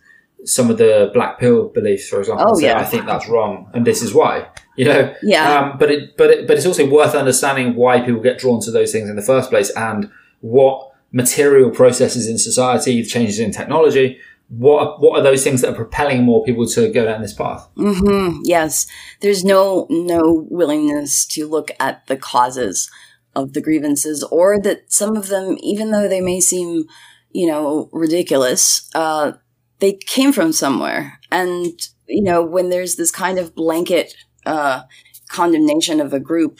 [0.45, 2.45] some of the black pill beliefs, for example.
[2.47, 2.77] Oh, yeah.
[2.79, 4.47] I think that's wrong, and this is why.
[4.75, 5.59] You know, Yeah.
[5.59, 8.71] Um, but it but it, but it's also worth understanding why people get drawn to
[8.71, 10.09] those things in the first place, and
[10.41, 14.19] what material processes in society, changes in technology.
[14.49, 17.33] What are, what are those things that are propelling more people to go down this
[17.33, 17.67] path?
[17.75, 18.87] hmm Yes,
[19.21, 22.89] there's no no willingness to look at the causes
[23.35, 26.85] of the grievances, or that some of them, even though they may seem,
[27.31, 29.31] you know, ridiculous, uh,
[29.79, 31.19] they came from somewhere.
[31.31, 34.13] And you know, when there's this kind of blanket
[34.45, 34.83] uh,
[35.29, 36.59] condemnation of a group,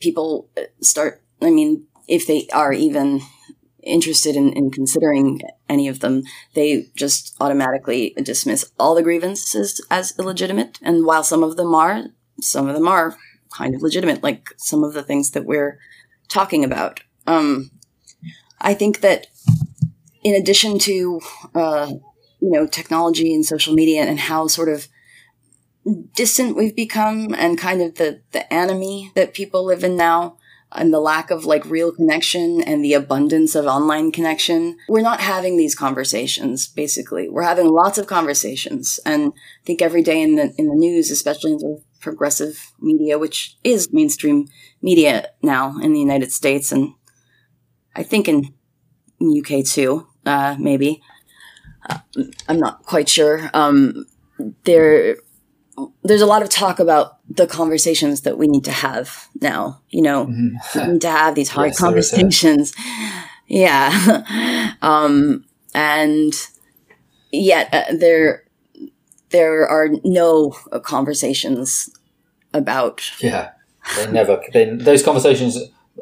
[0.00, 1.22] people uh, start.
[1.40, 3.20] I mean, if they are even
[3.82, 6.22] interested in, in considering any of them,
[6.54, 10.78] they just automatically dismiss all the grievances as illegitimate.
[10.82, 12.04] And while some of them are,
[12.40, 13.16] some of them are
[13.52, 15.78] kind of legitimate, like some of the things that we're
[16.28, 17.00] talking about.
[17.26, 17.70] Um,
[18.60, 19.26] I think that
[20.22, 21.20] in addition to,
[21.54, 21.92] uh,
[22.40, 24.88] you know, technology and social media and how sort of
[26.14, 30.36] distant we've become and kind of the, the enemy that people live in now
[30.72, 35.20] and the lack of like real connection and the abundance of online connection, we're not
[35.20, 37.28] having these conversations, basically.
[37.28, 38.98] We're having lots of conversations.
[39.06, 43.18] And I think every day in the, in the news, especially in the progressive media,
[43.18, 44.48] which is mainstream
[44.82, 46.94] media now in the United States and
[47.94, 48.52] I think in,
[49.20, 51.00] in UK too, uh, maybe.
[51.88, 51.98] Uh,
[52.48, 53.50] I'm not quite sure.
[53.54, 54.06] Um,
[54.64, 55.16] there,
[56.02, 59.80] there's a lot of talk about the conversations that we need to have now.
[59.90, 60.80] You know, Mm-hmm.
[60.86, 62.16] we need to have these hard Yes, there is that.
[62.16, 62.72] conversations.
[63.46, 64.72] Yeah.
[64.82, 66.32] um, and
[67.30, 68.44] yet uh, there,
[69.30, 71.90] there are no uh, conversations
[72.54, 73.50] about Yeah,
[73.96, 74.40] they never.
[74.52, 75.58] They, those conversations.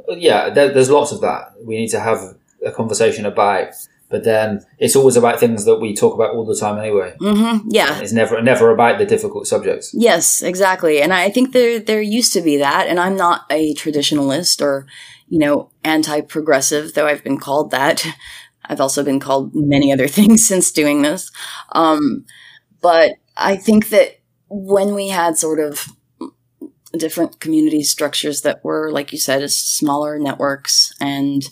[0.09, 1.53] Yeah, there, there's lots of that.
[1.65, 3.71] We need to have a conversation about,
[4.13, 7.17] but then it's always about things that we talk about all the time anyway.
[7.19, 7.99] hmm yeah.
[7.99, 9.91] It's never never about the difficult subjects.
[9.95, 11.01] Yes, exactly.
[11.01, 14.87] And I think there there used to be that, and I'm not a traditionalist or,
[15.29, 18.07] you know, anti-progressive, though I've been called that.
[18.67, 21.33] I've also been called many other things since doing this.
[21.73, 22.27] Um,
[22.83, 25.89] but I think that when we had sort of
[26.93, 31.43] different community structures that were, like you said, smaller networks, and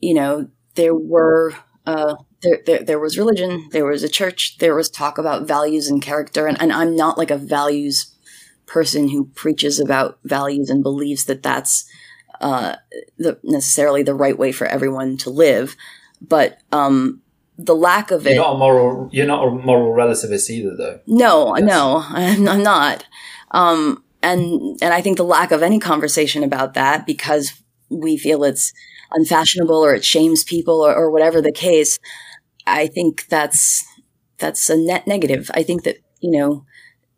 [0.00, 1.54] you know, there were
[1.90, 5.88] uh, there, there there was religion, there was a church, there was talk about values
[5.88, 8.14] and character, and, and I'm not like a values
[8.66, 11.84] person who preaches about values and believes that that's
[12.40, 12.76] uh,
[13.18, 15.76] the, necessarily the right way for everyone to live,
[16.20, 17.20] but um,
[17.58, 18.34] the lack of it.
[18.34, 19.08] You're not a moral.
[19.12, 21.00] You're not a moral relativist either, though.
[21.06, 23.04] No, no, I'm, I'm not.
[23.50, 28.44] Um, and and I think the lack of any conversation about that because we feel
[28.44, 28.72] it's
[29.12, 31.98] unfashionable or it shames people or, or whatever the case.
[32.66, 33.84] I think that's
[34.38, 35.50] that's a net negative.
[35.54, 36.64] I think that you know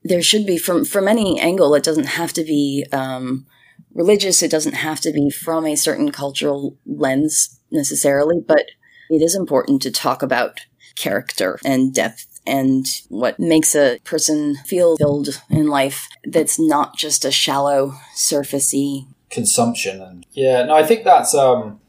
[0.04, 1.74] there should be from from any angle.
[1.74, 3.46] It doesn't have to be um,
[3.94, 4.42] religious.
[4.42, 8.66] It doesn't have to be from a certain cultural lens necessarily, but
[9.10, 10.60] it is important to talk about
[10.96, 17.24] character and depth and what makes a person feel filled in life that's not just
[17.24, 19.06] a shallow, surfacey.
[19.30, 21.80] consumption and yeah no i think that's um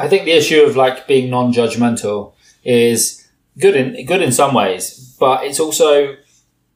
[0.00, 2.32] i think the issue of like being non-judgmental
[2.64, 6.16] is good in good in some ways but it's also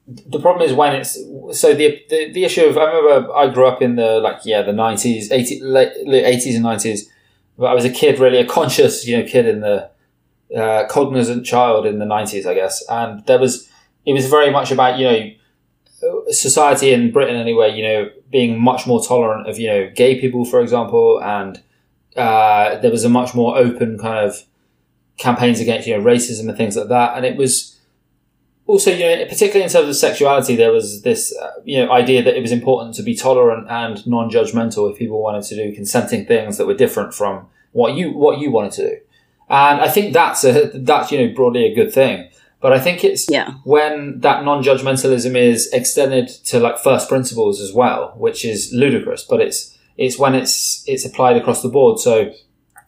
[0.06, 1.14] the problem is when it's
[1.58, 4.62] so the the, the issue of i remember i grew up in the like yeah
[4.62, 7.00] the 90s 80, late, late 80s and 90s
[7.58, 9.90] but i was a kid really a conscious you know kid in the
[10.54, 13.68] uh, cognizant child in the 90s i guess and there was
[14.04, 15.30] it was very much about you know
[16.30, 20.44] society in Britain anyway, you know, being much more tolerant of, you know, gay people,
[20.44, 21.62] for example, and
[22.16, 24.42] uh, there was a much more open kind of
[25.16, 27.16] campaigns against, you know, racism and things like that.
[27.16, 27.78] And it was
[28.66, 32.22] also, you know, particularly in terms of sexuality, there was this, uh, you know, idea
[32.22, 36.24] that it was important to be tolerant and non-judgmental if people wanted to do consenting
[36.26, 38.96] things that were different from what you, what you wanted to do.
[39.50, 42.30] And I think that's a, that's, you know, broadly a good thing.
[42.60, 43.54] But I think it's Yeah.
[43.64, 49.22] when that non-judgmentalism is extended to like first principles as well, which is ludicrous.
[49.22, 51.98] But it's it's when it's it's applied across the board.
[52.00, 52.32] So,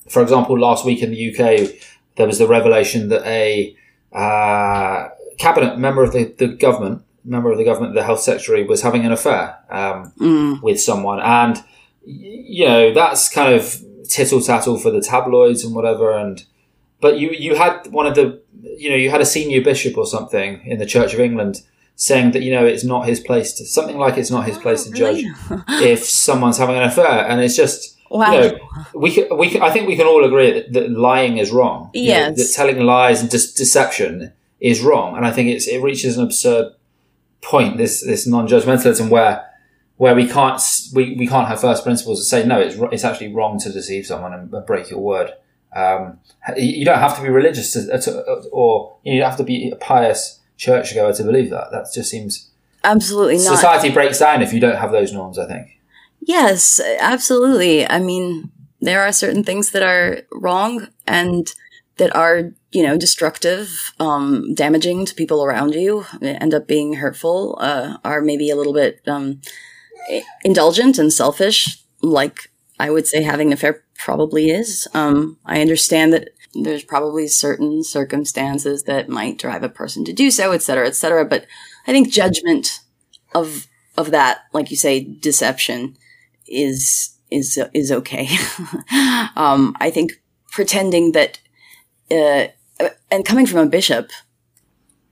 [0.09, 1.71] for example, last week in the UK,
[2.17, 3.77] there was the revelation that a
[4.13, 8.83] uh, cabinet member of the, the government, member of the government, the health secretary, was
[8.83, 10.63] having an affair um, Mm.
[10.63, 11.63] with someone, and
[12.05, 16.17] you know that's kind of tittle tattle for the tabloids and whatever.
[16.17, 16.45] And
[17.01, 18.41] but you you had one of the
[18.79, 21.63] you know you had a senior bishop or something in the Church of England
[21.97, 24.85] saying that you know it's not his place to something like it's not his place
[24.85, 25.25] to judge
[25.83, 27.95] if someone's having an affair, and it's just.
[28.09, 28.33] Wow.
[28.33, 28.59] You know,
[28.95, 31.91] we can, we can, I think we can all agree that, that lying is wrong.
[31.93, 32.37] You know, Yes.
[32.39, 36.23] that telling lies and just deception is wrong, and I think it's it reaches an
[36.23, 36.73] absurd
[37.43, 37.79] point.
[37.79, 39.45] This this non-judgmentalism where
[39.97, 40.61] where we can't
[40.95, 44.07] we, we can't have first principles and say no, it's it's actually wrong to deceive
[44.07, 45.33] someone and break your word.
[45.75, 46.21] Um,
[46.57, 48.23] you you don't have to be religious to, to,
[48.53, 51.71] or you don't have to be pious churchgoer to believe that.
[51.71, 52.51] That just seems
[52.85, 53.57] Absolutely not.
[53.57, 55.39] society breaks down if you don't have those norms.
[55.39, 55.81] I think.
[56.21, 57.89] Yes, absolutely.
[57.89, 58.51] I mean,
[58.81, 61.53] there are certain things that are wrong and
[61.99, 67.57] that are, you know, destructive, um, damaging to people around you, end up being hurtful,
[67.61, 69.41] uh, are maybe a little bit, um,
[70.45, 74.87] indulgent and selfish, like I would say having an affair probably is.
[74.93, 76.29] Um, I understand that
[76.63, 80.95] there's probably certain circumstances that might drive a person to do so, et cetera, et
[80.95, 81.25] cetera.
[81.25, 81.47] But
[81.87, 82.81] I think judgment
[83.35, 85.97] of of that, like you say, deception
[86.47, 88.29] is is is okay.
[89.37, 90.13] um, I think
[90.51, 91.39] pretending that,
[92.11, 92.47] uh,
[93.11, 94.11] and coming from a bishop,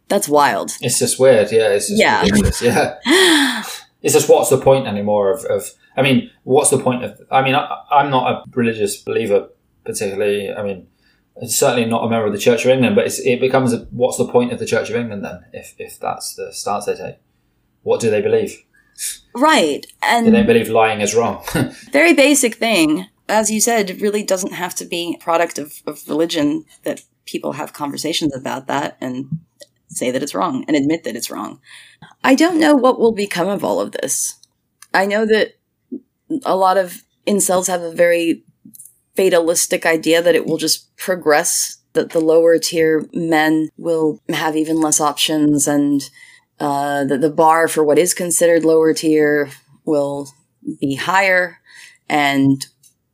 [0.09, 0.72] that's wild.
[0.80, 1.68] It's just weird, yeah.
[1.68, 2.20] It's just Yeah.
[2.22, 2.95] ridiculous, yeah.
[4.03, 7.18] It's just what's the point anymore of, of I mean, what's the point of?
[7.30, 9.49] I mean, I, I'm not a religious believer
[9.84, 10.53] particularly.
[10.53, 10.88] I mean,
[11.47, 14.18] certainly not a member of the Church of England, but it's, it becomes a, what's
[14.18, 15.45] the point of the Church of England then?
[15.53, 17.16] If if that's the stance they take,
[17.82, 18.64] what do they believe?
[19.35, 21.45] Right, Do and they believe lying is wrong?
[21.93, 25.82] very basic thing, as you said, it really doesn't have to be a product of,
[25.87, 29.41] of religion that people have conversations about that and
[29.89, 31.61] say that it's wrong and admit that it's wrong.
[32.22, 34.39] I don't know what will become of all of this.
[34.93, 35.55] I know that
[36.45, 38.45] a lot of incels have a very
[39.17, 44.81] fatalistic idea that it will just progress, that the lower tier men will have even
[44.81, 46.11] less options and
[46.61, 49.51] uh, that the bar for what is considered lower tier
[49.85, 50.29] will
[50.81, 51.59] be higher
[52.09, 52.67] and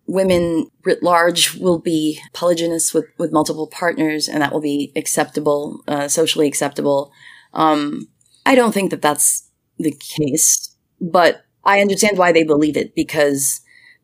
[0.06, 5.82] women writ large will be polygynous with, with multiple partners and that will be acceptable,
[5.86, 7.12] uh, socially acceptable.
[7.54, 8.08] Um,
[8.44, 9.48] I don't think that that's
[9.78, 13.60] the case, but I understand why they believe it because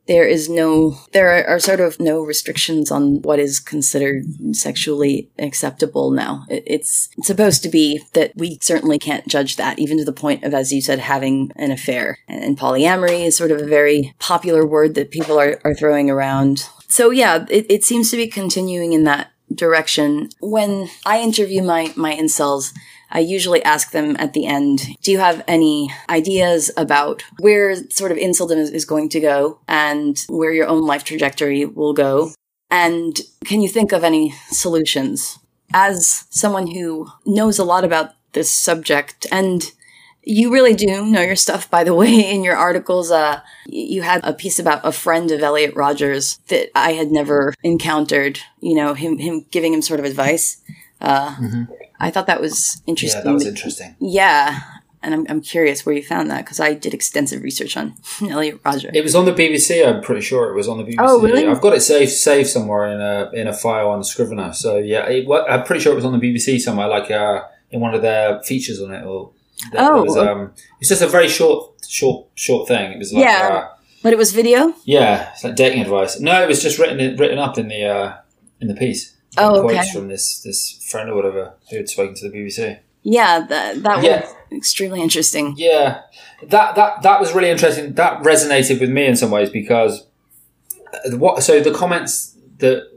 [0.07, 6.11] there is no, there are, sort of no restrictions on what is considered sexually acceptable
[6.11, 6.45] now.
[6.49, 10.55] It's, supposed to be that we certainly can't judge that, even to the point of,
[10.55, 12.19] as you said, having an affair.
[12.29, 16.09] And, and polyamory is sort of a very popular word that people are, are throwing
[16.09, 16.69] around.
[16.89, 20.29] So yeah, it, it seems to be continuing in that direction.
[20.41, 22.73] When I interview my, my incels,
[23.11, 28.13] I usually ask them at the end, do you have any ideas about where sort
[28.13, 32.33] of inceldom is, is going to go and where your own life trajectory will go?
[32.71, 35.39] And can you think of any solutions?
[35.73, 39.71] As someone who knows a lot about this subject and
[40.27, 42.31] you really do know your stuff, by the way.
[42.31, 46.69] In your articles, uh, you had a piece about a friend of Elliot Rogers that
[46.75, 48.41] I had never encountered.
[48.61, 50.61] You know, him him giving him sort of advice.
[51.01, 51.37] Uh,
[52.01, 53.21] I thought that was interesting.
[53.21, 53.97] Yeah, that was interesting.
[54.01, 54.61] Yeah,
[55.03, 57.95] and I'm I'm curious where you found that because I did extensive research on
[58.29, 58.91] Elliot Rogers.
[58.95, 59.87] It was on the BBC.
[59.87, 60.97] I'm pretty sure it was on the BBC.
[60.99, 61.47] Oh, really?
[61.47, 64.53] I've got it saved saved somewhere in a in a file on Scrivener.
[64.53, 67.81] So yeah, it, I'm pretty sure it was on the BBC somewhere, like uh, in
[67.81, 69.05] one of their features on it.
[69.05, 69.33] Or
[69.75, 70.03] Oh.
[70.05, 72.93] was, um, it's just a very short, short, short thing.
[72.93, 73.69] It was like yeah, uh,
[74.03, 74.75] but it was video.
[74.85, 76.21] yeah, it's like dating advice.
[76.21, 78.17] No, it was just written written up in the uh,
[78.61, 79.16] in the piece.
[79.39, 79.93] Oh, quotes okay.
[79.93, 82.79] from this this friend or whatever who had spoken to the BBC.
[83.03, 84.20] Yeah, that that Yeah.
[84.22, 85.55] was extremely interesting.
[85.57, 86.01] Yeah,
[86.43, 87.95] that that that was really interesting.
[87.95, 90.07] That resonated with me in some ways because
[90.93, 91.43] uh, what?
[91.43, 92.89] So the comments that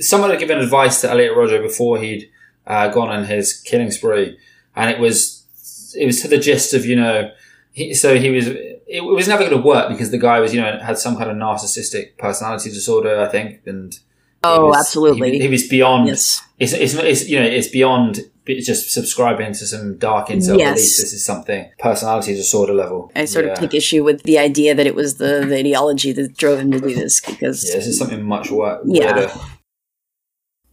[0.00, 2.30] someone had given advice to Elliot Rodger before he'd
[2.66, 4.38] uh, gone on his killing spree,
[4.76, 7.30] and it was it was to the gist of you know.
[7.72, 8.48] He, so he was.
[8.92, 11.30] It was never going to work because the guy was, you know, had some kind
[11.30, 13.96] of narcissistic personality disorder, I think, and
[14.42, 15.32] Oh, was- absolutely.
[15.32, 16.08] He, he was beyond.
[16.08, 16.42] Yes.
[16.58, 20.74] It's, it's, it's you know it's beyond just subscribing to some dark incel Yes.
[20.74, 21.00] beliefs.
[21.00, 23.12] This is something personality disorder level.
[23.14, 23.52] I sort yeah.
[23.52, 26.70] of take issue with the idea that it was the, the ideology that drove him
[26.72, 28.82] to do this because Yeah, this is something much worse.
[28.84, 29.32] Yeah.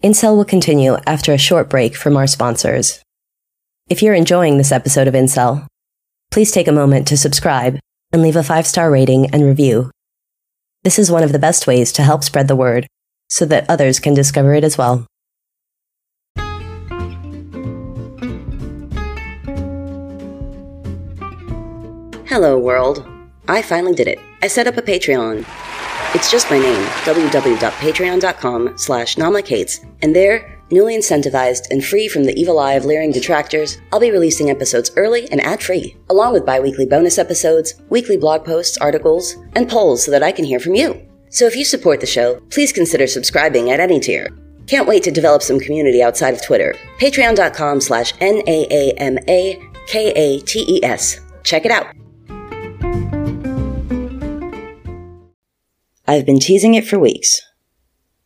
[0.04, 3.02] Incel will continue after a short break from our sponsors.
[3.90, 5.66] If you're enjoying this episode of Incel,
[6.32, 7.80] please take a moment to subscribe
[8.12, 9.92] and leave a five star rating and review.
[10.84, 12.88] This is one of the best ways to help spread the word
[13.30, 15.06] so that others can discover it as well.
[22.28, 23.04] Hello, world.
[23.48, 24.20] I finally did it.
[24.42, 25.46] I set up a Patreon.
[26.14, 32.40] It's just my name, www.patreon.com slash naamakates, and there, newly incentivized and free from the
[32.40, 36.86] evil eye of leering detractors, I'll be releasing episodes early and ad-free, along with bi-weekly
[36.86, 41.02] bonus episodes, weekly blog posts, articles, and polls so that I can hear from you.
[41.30, 44.30] So if you support the show, please consider subscribing at any tier.
[44.68, 46.76] Can't wait to develop some community outside of Twitter.
[47.00, 48.72] Patreon.com slash N-A-A-M-A-K-A-T-E-S.
[51.44, 51.88] Check it out.
[56.10, 57.42] I've been teasing it for weeks.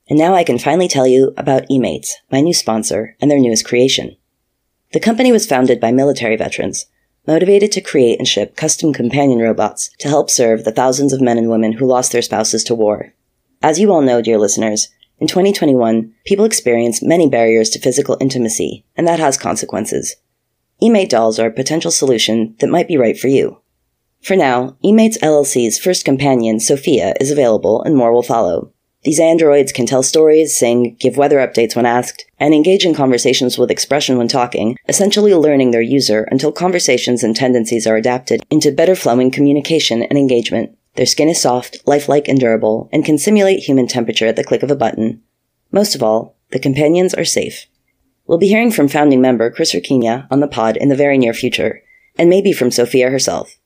[0.08, 3.66] And now I can finally tell you about eMates, my new sponsor, and their newest
[3.66, 4.18] creation.
[4.94, 6.86] The company was founded by military veterans,
[7.28, 11.38] motivated to create and ship custom companion robots to help serve the thousands of men
[11.38, 13.14] and women who lost their spouses to war.
[13.62, 18.84] As you all know, dear listeners, in 2021, people experience many barriers to physical intimacy,
[18.98, 20.16] and that has consequences.
[20.82, 23.62] eMate dolls are a potential solution that might be right for you.
[24.24, 28.72] For now, eMates LLC's first companion, Sophia, is available and more will follow.
[29.04, 33.58] These androids can tell stories, sing, give weather updates when asked, and engage in conversations
[33.58, 38.72] with expression when talking, essentially learning their user until conversations and tendencies are adapted into
[38.72, 40.78] better flowing communication and engagement.
[40.96, 44.62] Their skin is soft, lifelike, and durable, and can simulate human temperature at the click
[44.62, 45.24] of a button.
[45.72, 47.66] Most of all, the companions are safe.
[48.28, 51.34] We'll be hearing from founding member Chris Urquina on the pod in the very near
[51.34, 51.82] future,
[52.20, 53.58] and maybe from Sophia herself.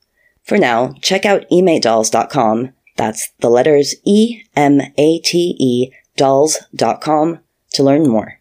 [0.42, 7.40] For now, check out ematedolls.com that's the letters E M A T E dolls.com
[7.72, 8.40] to learn more.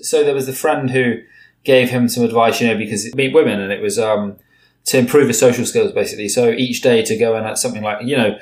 [0.00, 1.16] So there was a friend who
[1.64, 4.36] gave him some advice, you know, because meet women and it was um,
[4.84, 6.28] to improve his social skills basically.
[6.28, 8.38] So each day to go and at something like, you know,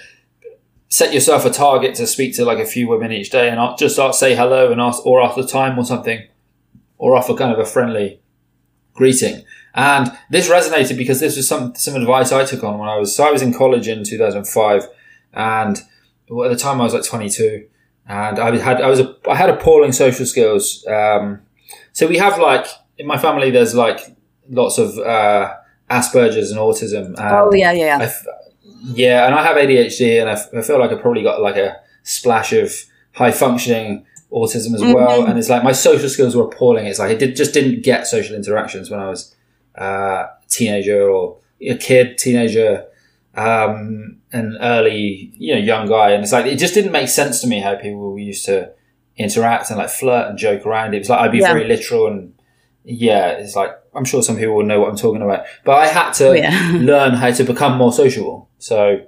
[0.88, 3.96] set yourself a target to speak to like a few women each day and just
[4.18, 6.22] say hello and ask or after time or something
[6.98, 8.20] or offer kind of a friendly
[8.92, 9.44] greeting.
[9.74, 13.16] And this resonated because this was some some advice I took on when I was
[13.16, 14.86] so I was in college in 2005
[15.35, 17.66] and at the time I was like 22,
[18.07, 20.85] and I had I was a, I had appalling social skills.
[20.87, 21.43] Um,
[21.93, 22.66] so we have like
[22.99, 24.16] in my family, there's like
[24.49, 25.55] lots of uh,
[25.91, 27.07] Asperger's and autism.
[27.07, 28.12] And oh yeah, yeah, yeah.
[28.82, 31.57] yeah, and I have ADHD, and I, f- I feel like I probably got like
[31.57, 32.72] a splash of
[33.12, 34.93] high functioning autism as mm-hmm.
[34.93, 35.26] well.
[35.26, 36.87] And it's like my social skills were appalling.
[36.87, 39.35] It's like I did, just didn't get social interactions when I was
[39.78, 42.85] uh, a teenager or a kid, teenager
[43.37, 46.11] um, an early, you know, young guy.
[46.11, 48.72] And it's like, it just didn't make sense to me how people used to
[49.16, 50.95] interact and like flirt and joke around.
[50.95, 51.53] It was like, I'd be yeah.
[51.53, 52.35] very literal and
[52.85, 55.87] yeah, it's like, I'm sure some people will know what I'm talking about, but I
[55.87, 56.72] had to yeah.
[56.74, 58.51] learn how to become more sociable.
[58.59, 59.07] So,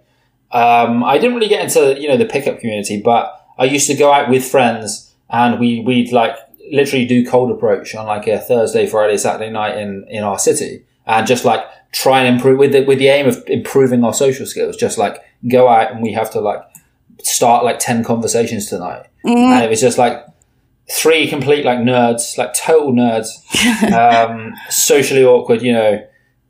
[0.52, 3.94] um, I didn't really get into, you know, the pickup community, but I used to
[3.94, 6.36] go out with friends and we, we'd like
[6.70, 10.84] literally do cold approach on like a Thursday, Friday, Saturday night in, in our city
[11.06, 14.46] and just like try and improve with the, with the aim of improving our social
[14.46, 14.76] skills.
[14.76, 16.60] Just like go out and we have to like
[17.22, 19.06] start like 10 conversations tonight.
[19.24, 19.36] Mm.
[19.36, 20.24] And it was just like
[20.90, 23.28] three complete like nerds, like total nerds,
[23.92, 26.06] um, socially awkward, you know,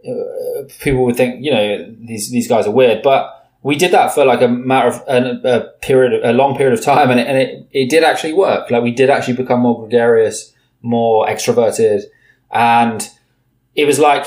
[0.06, 3.32] uh, people would think, you know, these, these guys are weird, but
[3.62, 6.84] we did that for like a matter of a, a period, a long period of
[6.84, 7.10] time.
[7.10, 8.70] And it, and it, it did actually work.
[8.70, 12.02] Like we did actually become more gregarious, more extroverted.
[12.52, 13.08] And
[13.74, 14.26] it was like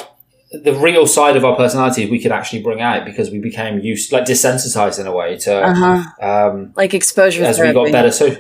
[0.52, 4.12] the real side of our personality we could actually bring out because we became used
[4.12, 6.50] like desensitized in a way to uh-huh.
[6.50, 7.78] um, like exposure as therapy.
[7.78, 8.36] we got better so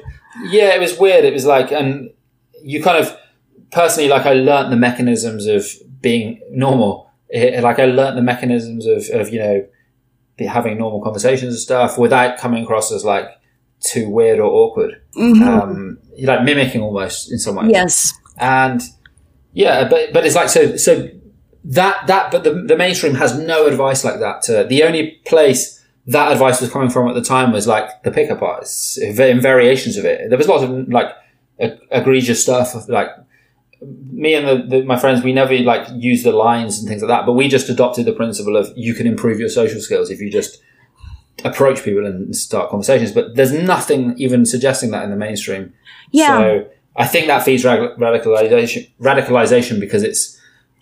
[0.45, 2.09] yeah it was weird it was like and
[2.63, 3.15] you kind of
[3.71, 5.65] personally like i learned the mechanisms of
[6.01, 9.65] being normal it, like i learned the mechanisms of, of you know
[10.47, 13.29] having normal conversations and stuff without coming across as like
[13.81, 15.43] too weird or awkward mm-hmm.
[15.43, 18.81] um, like mimicking almost in some way yes and
[19.53, 21.09] yeah but but it's like so so
[21.63, 25.79] that that but the, the mainstream has no advice like that to the only place
[26.07, 29.95] that advice was coming from at the time was like the pickup artists in variations
[29.95, 30.29] of it.
[30.29, 31.11] There was lots of like
[31.59, 33.09] egregious stuff like
[33.81, 37.09] me and the, the, my friends we never like use the lines and things like
[37.09, 40.19] that but we just adopted the principle of you can improve your social skills if
[40.19, 40.61] you just
[41.45, 45.73] approach people and start conversations but there's nothing even suggesting that in the mainstream.
[46.11, 46.37] Yeah.
[46.39, 50.38] So i think that feeds radicalization radicalization because it's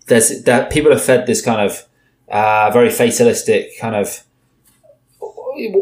[0.07, 1.85] there's that people have fed this kind of
[2.29, 4.23] uh, very fatalistic kind of.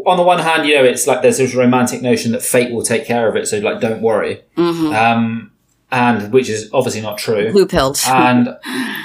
[0.06, 2.82] On the one hand, you know, it's like there's this romantic notion that fate will
[2.82, 4.94] take care of it, so like don't worry, mm-hmm.
[4.94, 5.52] um,
[5.90, 7.52] and which is obviously not true.
[7.52, 8.56] Blue pilled, and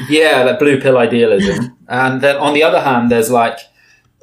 [0.10, 1.78] yeah, like blue pill idealism.
[1.90, 3.60] and then on the other hand, there's like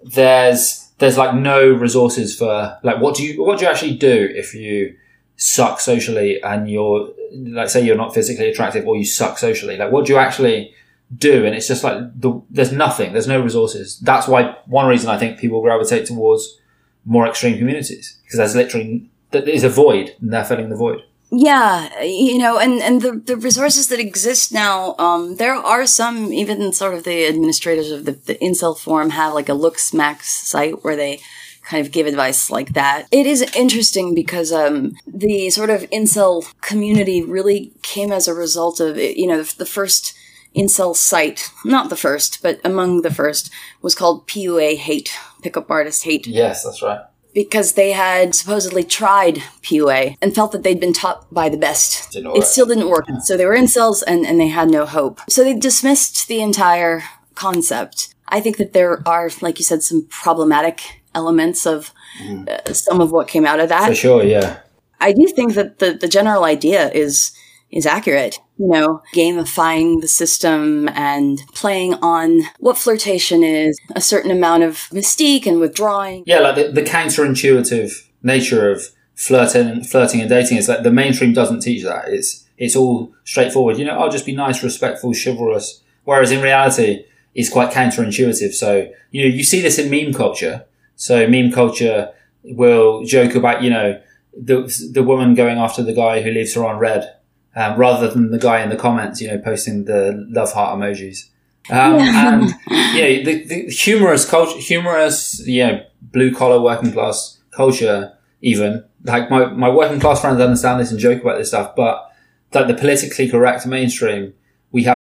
[0.03, 4.29] there's there's like no resources for like what do you what do you actually do
[4.35, 4.97] if you
[5.37, 9.93] suck socially and you're like say you're not physically attractive or you suck socially like
[9.93, 10.75] what do you actually
[11.17, 11.45] do.
[11.45, 13.99] And it's just like the, there's nothing, there's no resources.
[14.01, 16.59] That's why one reason I think people gravitate towards
[17.05, 21.03] more extreme communities because there's literally there is a void and they're filling the void.
[21.31, 26.33] Yeah, you know, and, and the, the resources that exist now, um, there are some,
[26.33, 30.83] even sort of the administrators of the, the Incel Forum have like a LooksMax site
[30.83, 31.21] where they
[31.69, 33.07] kind of give advice like that.
[33.11, 38.81] It is interesting because um, the sort of incel community really came as a result
[38.81, 40.15] of, you know, the first
[40.59, 43.51] incel site, not the first, but among the first,
[43.81, 46.27] was called PUA Hate, Pickup Artist Hate.
[46.27, 47.01] Yes, that's right.
[47.35, 52.15] Because they had supposedly tried PUA and felt that they'd been taught by the best.
[52.15, 53.07] It still didn't work.
[53.23, 55.21] So they were incels and, and they had no hope.
[55.29, 57.05] So they dismissed the entire
[57.35, 58.15] concept.
[58.27, 62.49] I think that there are, like you said, some problematic elements of mm.
[62.49, 63.89] uh, some of what came out of that.
[63.89, 64.61] For sure, yeah.
[65.01, 67.33] I do think that the, the general idea is
[67.71, 68.41] is accurate.
[68.59, 74.75] You know, gamifying the system and playing on what flirtation is, a certain amount of
[74.91, 76.25] mystique and withdrawing.
[76.27, 77.93] Yeah, like the, the counterintuitive
[78.23, 78.83] nature of
[79.15, 80.59] flirting, flirting and dating.
[80.59, 82.09] is like the mainstream doesn't teach that.
[82.09, 83.79] It's it's all straightforward.
[83.79, 85.83] You know, I'll just be nice, respectful, chivalrous.
[86.05, 87.05] Whereas in reality,
[87.35, 88.53] it's quite counterintuitive.
[88.53, 90.65] So you know, you see this in meme culture.
[90.97, 92.13] So meme culture
[92.43, 94.01] will joke about you know
[94.37, 97.18] the the woman going after the guy who leaves her on read,
[97.59, 101.29] um, rather than the guy in the comments, you know, posting the love heart emojis.
[101.71, 107.39] Um, and you know, the, the humorous culture, humorous, you know, blue collar working class
[107.51, 111.75] culture, even like my, my working class friends understand this and joke about this stuff,
[111.75, 112.13] but
[112.55, 114.35] like the politically correct mainstream,
[114.71, 114.95] we have.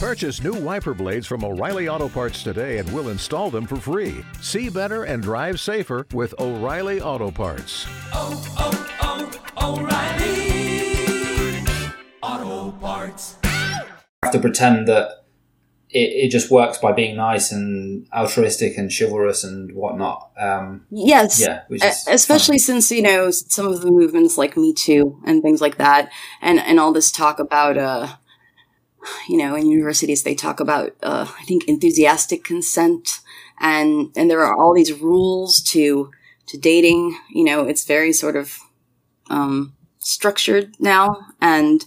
[0.00, 4.24] Purchase new wiper blades from O'Reilly Auto Parts today and we'll install them for free.
[4.40, 7.86] See better and drive safer with O'Reilly Auto Parts.
[8.14, 10.33] Oh, oh, oh, O'Reilly
[12.24, 13.36] Auto Parts.
[13.42, 15.24] have to pretend that
[15.90, 20.30] it, it just works by being nice and altruistic and chivalrous and whatnot.
[20.38, 21.38] Um, Yes.
[21.38, 21.64] Yeah.
[21.68, 25.60] Which is especially since, you know, some of the movements like Me Too and things
[25.60, 26.10] like that,
[26.40, 28.16] and, and all this talk about, uh,
[29.28, 33.20] you know, in universities, they talk about, uh, I think enthusiastic consent
[33.60, 36.10] and, and there are all these rules to,
[36.46, 37.18] to dating.
[37.28, 38.58] You know, it's very sort of,
[39.28, 41.84] um, structured now and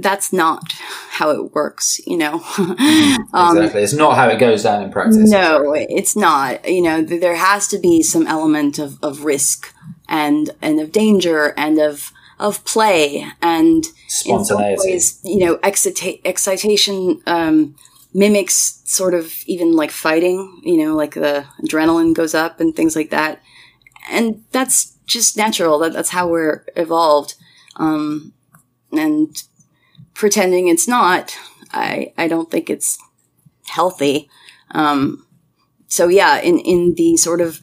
[0.00, 0.72] that's not
[1.10, 2.42] how it works, you know.
[3.34, 3.82] Um, exactly.
[3.82, 5.30] It's not how it goes down in practice.
[5.30, 6.66] no, it's not.
[6.66, 9.72] You know, th- there has to be some element of, of risk
[10.08, 14.80] and and of danger and of of play and in some Spontaneity.
[14.92, 17.74] ways, you know, excita- excitation um,
[18.14, 20.60] mimics sort of even like fighting.
[20.64, 23.42] You know, like the adrenaline goes up and things like that,
[24.10, 25.78] and that's just natural.
[25.80, 27.34] That that's how we're evolved.
[27.76, 28.32] Um,
[28.92, 29.36] and
[30.18, 31.38] pretending it's not,
[31.72, 32.98] I I don't think it's
[33.66, 34.28] healthy.
[34.72, 35.24] Um,
[35.86, 37.60] so yeah, in, in the sort of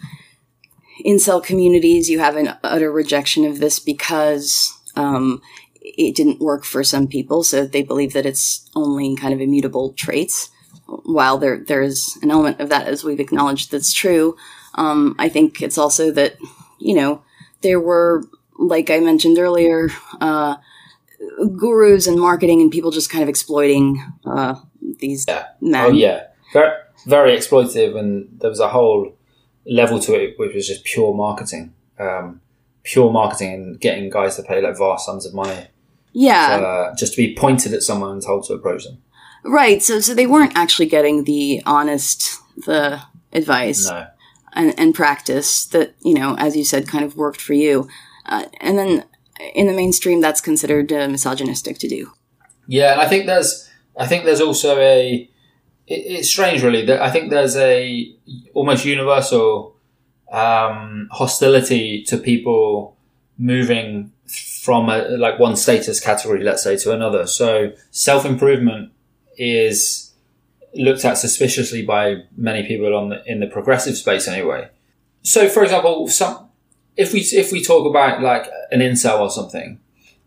[1.06, 5.42] incel communities, you have an utter rejection of this because, um,
[5.82, 7.44] it didn't work for some people.
[7.44, 10.50] So they believe that it's only kind of immutable traits.
[10.88, 14.36] While there, there's an element of that, as we've acknowledged, that's true.
[14.76, 16.38] Um, I think it's also that,
[16.80, 17.22] you know,
[17.62, 18.24] there were,
[18.58, 19.90] like I mentioned earlier,
[20.22, 20.56] uh,
[21.58, 24.56] gurus and marketing and people just kind of exploiting, uh,
[25.00, 25.26] these
[25.62, 25.86] men.
[25.86, 26.72] Oh yeah, very,
[27.08, 29.12] very exploitative, and there was a whole
[29.68, 32.42] level to it which was just pure marketing, um,
[32.84, 35.68] pure marketing, and getting guys to pay like vast sums of money,
[36.14, 36.58] Yeah.
[36.92, 39.02] uh, just to be pointed at someone and told to approach them.
[39.44, 39.82] Right.
[39.84, 43.02] So, so they weren't actually getting the honest, the
[43.34, 44.08] advice No.
[44.54, 47.88] and, and practice that, you know, as you said, kind of worked for you.
[48.26, 49.04] Uh, and then
[49.54, 52.12] in the mainstream, that's considered uh, misogynistic to do.
[52.68, 55.30] Yeah, and I think there's, I think there's also a,
[55.88, 58.14] it, it's strange really that I think there's a
[58.54, 59.76] almost universal
[60.32, 62.98] um, hostility to people
[63.38, 67.28] moving from a, like one status category, let's say, to another.
[67.28, 68.92] So self improvement
[69.38, 70.14] is
[70.74, 74.70] looked at suspiciously by many people on the, in the progressive space anyway.
[75.22, 76.50] So, for example, some
[76.98, 79.80] if we if we talk about like an incel or something,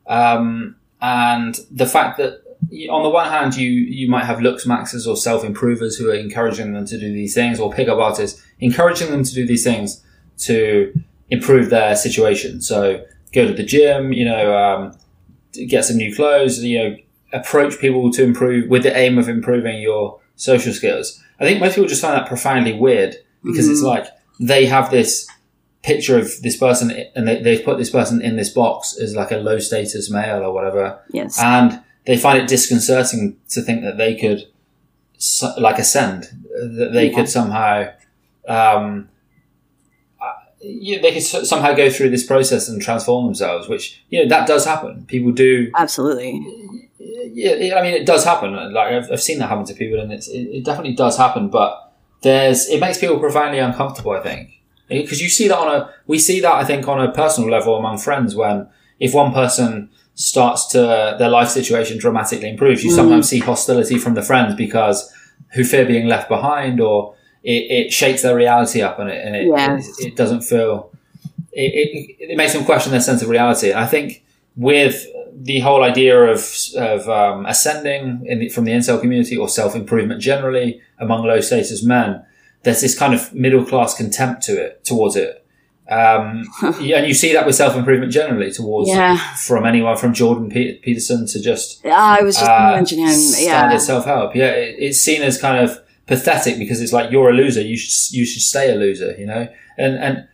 [0.07, 2.43] um, and the fact that
[2.91, 6.15] on the one hand you you might have looks maxes or self improvers who are
[6.15, 10.03] encouraging them to do these things, or pickup artists encouraging them to do these things
[10.39, 10.93] to
[11.31, 12.61] improve their situation.
[12.61, 14.97] So go to the gym, you know, um,
[15.69, 16.97] get some new clothes, you know,
[17.33, 21.23] approach people to improve with the aim of improving your social skills.
[21.39, 23.87] I think most people just find that profoundly weird because it's Mhm.
[23.95, 24.07] like
[24.41, 25.27] they have this
[25.83, 29.31] picture of this person and they, they've put this person in this box as like
[29.31, 31.01] a low status male or whatever.
[31.13, 31.39] Yes.
[31.41, 34.49] And they find it disconcerting to think that they could
[35.59, 37.15] like ascend, that they Yeah.
[37.17, 37.91] could somehow,
[38.49, 39.09] um,
[40.61, 44.49] yeah, they could somehow go through this process and transform themselves, which, you know, that
[44.49, 45.05] does happen.
[45.07, 45.71] People do.
[45.77, 46.43] Absolutely.
[46.99, 48.53] Yeah, yeah, I mean, it does happen.
[48.73, 51.49] Like, I've, I've seen that happen to people and it's, it, it definitely does happen,
[51.49, 54.58] but there's, it makes people profoundly uncomfortable, I think.
[54.89, 57.77] Because you see that on a, we see that, I think, on a personal level
[57.77, 58.69] among friends when
[59.01, 62.97] if one person starts to, their life situation dramatically improves, you Mm.
[62.97, 65.13] sometimes see hostility from the friends because
[65.55, 67.15] who fear being left behind or
[67.45, 69.89] it, it shakes their reality up and it, and it, Yes.
[70.01, 70.91] it, doesn't feel,
[71.53, 73.71] it, it, it makes them question their sense of reality.
[73.71, 74.25] And I think
[74.57, 75.07] with
[75.41, 76.45] the whole idea of,
[76.77, 81.41] of um, ascending in the, from the incel community or self improvement generally among low
[81.41, 82.21] status men,
[82.63, 85.45] there's this kind of middle class contempt to it, towards it.
[85.91, 86.45] Um,
[86.81, 89.17] yeah, and you see that with self improvement generally towards Yeah.
[89.37, 93.07] from anyone from Jordan Pe- Peterson to just I was just uh, to mention him.
[93.09, 93.13] Yeah.
[93.13, 94.37] standard self help.
[94.37, 97.63] Yeah, it, it's seen as kind of pathetic because it's like you're a loser.
[97.63, 99.15] You should you should stay a loser.
[99.19, 99.49] You know,
[99.79, 100.29] and and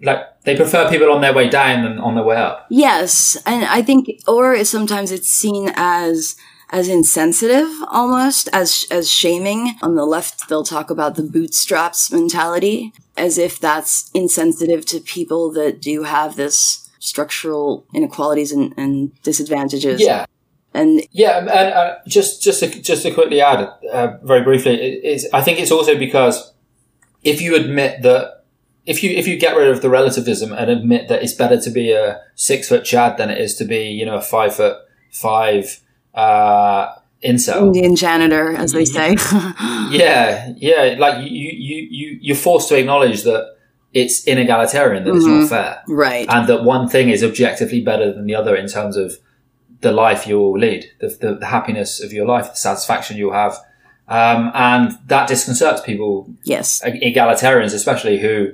[0.00, 2.66] like they prefer people on their way down than on their way up.
[2.70, 6.36] Yes, and I think, or sometimes it's seen as
[6.72, 12.92] as insensitive almost as as shaming on the left they'll talk about the bootstraps mentality
[13.16, 20.00] as if that's insensitive to people that do have this structural inequalities and, and disadvantages
[20.00, 20.26] Yeah.
[20.72, 25.40] and Yeah, and uh, just just to, just to quickly add uh, very briefly, I
[25.40, 26.52] think it's also because
[27.24, 28.44] if you admit that
[28.86, 31.70] if you if you get rid of the relativism and admit that it's better to
[31.70, 34.76] be a six foot Chad than it is to be you know a five foot
[35.10, 35.80] five
[36.14, 36.94] uh,
[37.24, 37.66] incel.
[37.68, 39.16] indian janitor as they say
[39.90, 43.56] Yeah, yeah, like you you you you're forced to acknowledge that
[43.92, 45.40] it's inegalitarian, that it's Mhm.
[45.40, 48.96] not fair, right and that one thing is objectively better than the other in terms
[48.96, 49.16] of
[49.80, 53.54] the life you'll lead, the, the, the happiness of your life, the satisfaction you'll have.
[54.08, 58.52] Um, and that disconcerts people, yes, egalitarians especially, who,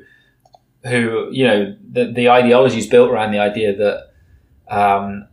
[0.84, 3.98] who, you know, the, the ideology is built around the idea that,
[4.68, 5.26] um,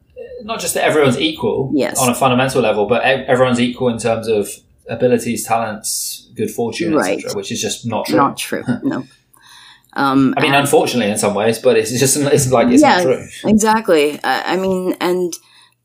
[0.43, 1.99] not just that everyone's equal Yes.
[1.99, 4.49] on a fundamental level, but everyone's equal in terms of
[4.89, 7.17] abilities, talents, good fortune, Right.
[7.17, 8.17] etc., which is just not true.
[8.17, 9.05] not true no
[9.95, 12.97] um I mean, and- unfortunately, in some ways, but it's just it's like it's yeah,
[12.97, 13.27] not true.
[13.45, 14.19] Exactly.
[14.23, 15.33] I mean, and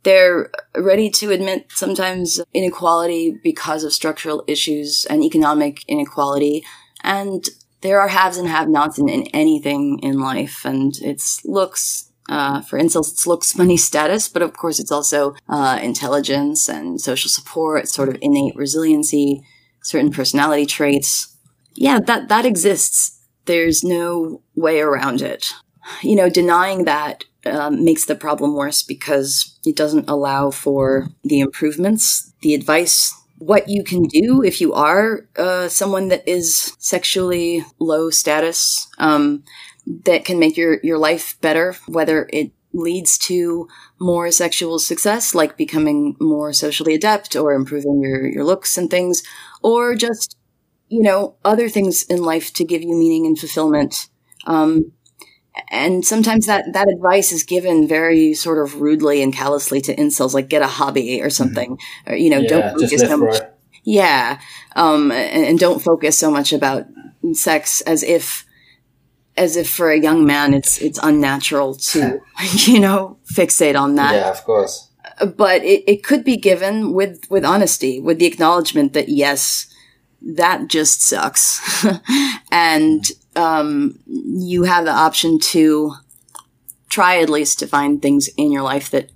[0.02, 6.64] they're ready to admit sometimes inequality because of structural issues and economic inequality.
[7.04, 7.44] And
[7.82, 10.64] there are haves and have nots in, in anything in life.
[10.64, 15.34] And it's looks, uh, for incels, it's looks, money, status, but of course it's also,
[15.48, 19.42] uh, intelligence and social support, sort of innate resiliency,
[19.82, 21.34] certain personality traits.
[21.74, 23.18] Yeah, that, that exists.
[23.44, 25.52] There's no way around it
[26.02, 31.40] you know, denying that um, makes the problem worse because it doesn't allow for the
[31.40, 37.64] improvements, the advice, what you can do if you are uh, someone that is sexually
[37.78, 39.44] low status um,
[40.04, 43.66] that can make your, your life better, whether it leads to
[43.98, 49.22] more sexual success, like becoming more socially adept or improving your, your looks and things,
[49.62, 50.36] or just,
[50.88, 54.08] you know, other things in life to give you meaning and fulfillment.
[54.46, 54.92] Um,
[55.70, 60.34] and sometimes that that advice is given very sort of rudely and callously to incels,
[60.34, 63.42] like get a hobby or something, or you know, Yeah, don't focus so much.
[63.82, 64.40] Yeah,
[64.76, 66.86] um, and, and don't focus so much about
[67.32, 68.44] sex as if
[69.38, 72.20] as if for a young man it's it's unnatural to
[72.66, 74.14] you know fixate on that.
[74.14, 74.90] Yeah, of course.
[75.36, 79.72] but it, it could be given with with honesty with the acknowledgement that yes
[80.20, 81.86] that just sucks.
[82.50, 83.04] And
[83.36, 85.92] um, you have the option to
[86.88, 89.10] try at least to find things in your life that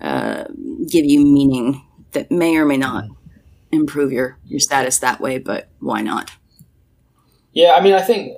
[0.00, 0.44] uh,
[0.88, 3.04] give you meaning that may or may not
[3.70, 6.32] improve your your status that way but why not?
[7.52, 8.36] Yeah, I mean, I think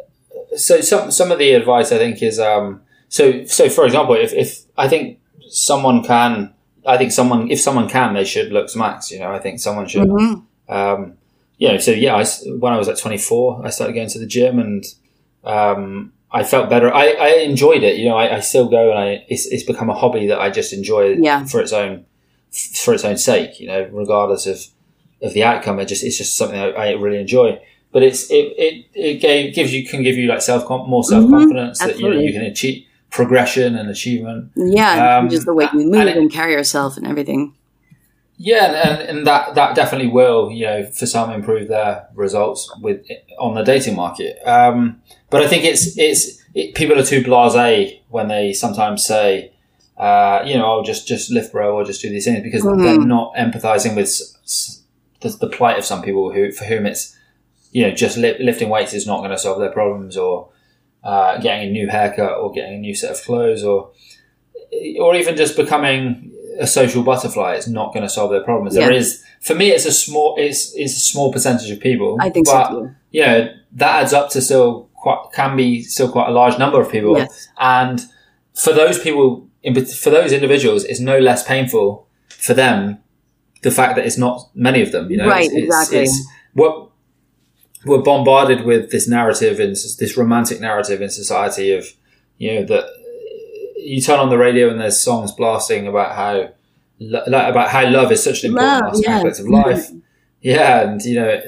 [0.57, 0.81] so.
[0.81, 2.83] Some some of the advice I think is um.
[3.09, 6.53] So so for example, if if I think someone can,
[6.87, 9.11] I think someone if someone can, they should looksmax.
[9.11, 10.09] You know, I think someone should.
[10.09, 10.43] Mhm.
[10.69, 11.15] Um,
[11.59, 12.25] you know, so yeah, I
[12.59, 14.85] when I was at 24, I started going to the gym and
[15.45, 16.93] um, I felt better.
[16.93, 17.97] I, I enjoyed it.
[17.97, 20.51] You know, I, I still go and I it's, it's become a hobby that I
[20.51, 21.45] just enjoy Yeah.
[21.45, 22.05] for its own
[22.75, 23.61] for its own sake.
[23.61, 24.67] You know, regardless of
[25.23, 27.59] of the outcome, it just it's just something I, I really enjoy.
[27.97, 28.75] But it's it it,
[29.09, 32.21] it gave, gives you can give you like self more self confidence that you know
[32.27, 32.79] you can achieve
[33.19, 34.41] progression and achievement.
[34.81, 37.43] yeah Um, just the way you and move it- and carry yourself and everything
[38.39, 41.93] Yeah, and, and, and that that definitely will, you know, for some improve their
[42.25, 42.99] results with
[43.45, 44.33] on the dating market.
[44.57, 44.79] Um,
[45.33, 46.23] but I think it's it's
[46.59, 49.53] it, people are too blasé when they sometimes say,
[50.07, 52.83] uh, you know, I'll just just lift bro or just do these things because Mhm.
[52.85, 54.83] they're not empathizing with s- s-
[55.23, 57.03] the, the plight of some people who for whom it's
[57.77, 60.35] you know just li- lifting weights is not going to solve their problems or
[61.11, 63.79] uh, getting a new haircut or getting a new set of clothes or
[65.01, 68.75] or even just becoming a social butterfly is not going to solve their problems.
[68.75, 68.99] There Yeah.
[68.99, 72.17] is, for me, it's a small, it's, it's a small percentage of people.
[72.21, 72.91] I think so but, too.
[73.17, 73.39] You know,
[73.73, 77.17] that adds up to still quite, can be still quite a large number of people.
[77.19, 77.49] Yes.
[77.59, 78.01] And
[78.55, 79.49] for those people,
[80.03, 82.99] for those individuals, it's no less painful for them
[83.63, 85.11] the fact that it's not many of them.
[85.11, 86.03] You know, Right, It's- it's- exactly.
[86.05, 86.89] it's what
[87.87, 91.87] we're bombarded with this narrative and this romantic narrative in society of
[92.39, 92.85] you know that
[93.77, 96.49] you turn on the radio and there's songs blasting about how
[96.99, 99.91] like, about how love is such an important Love, aspect of life.
[100.43, 101.41] Yeah, and you know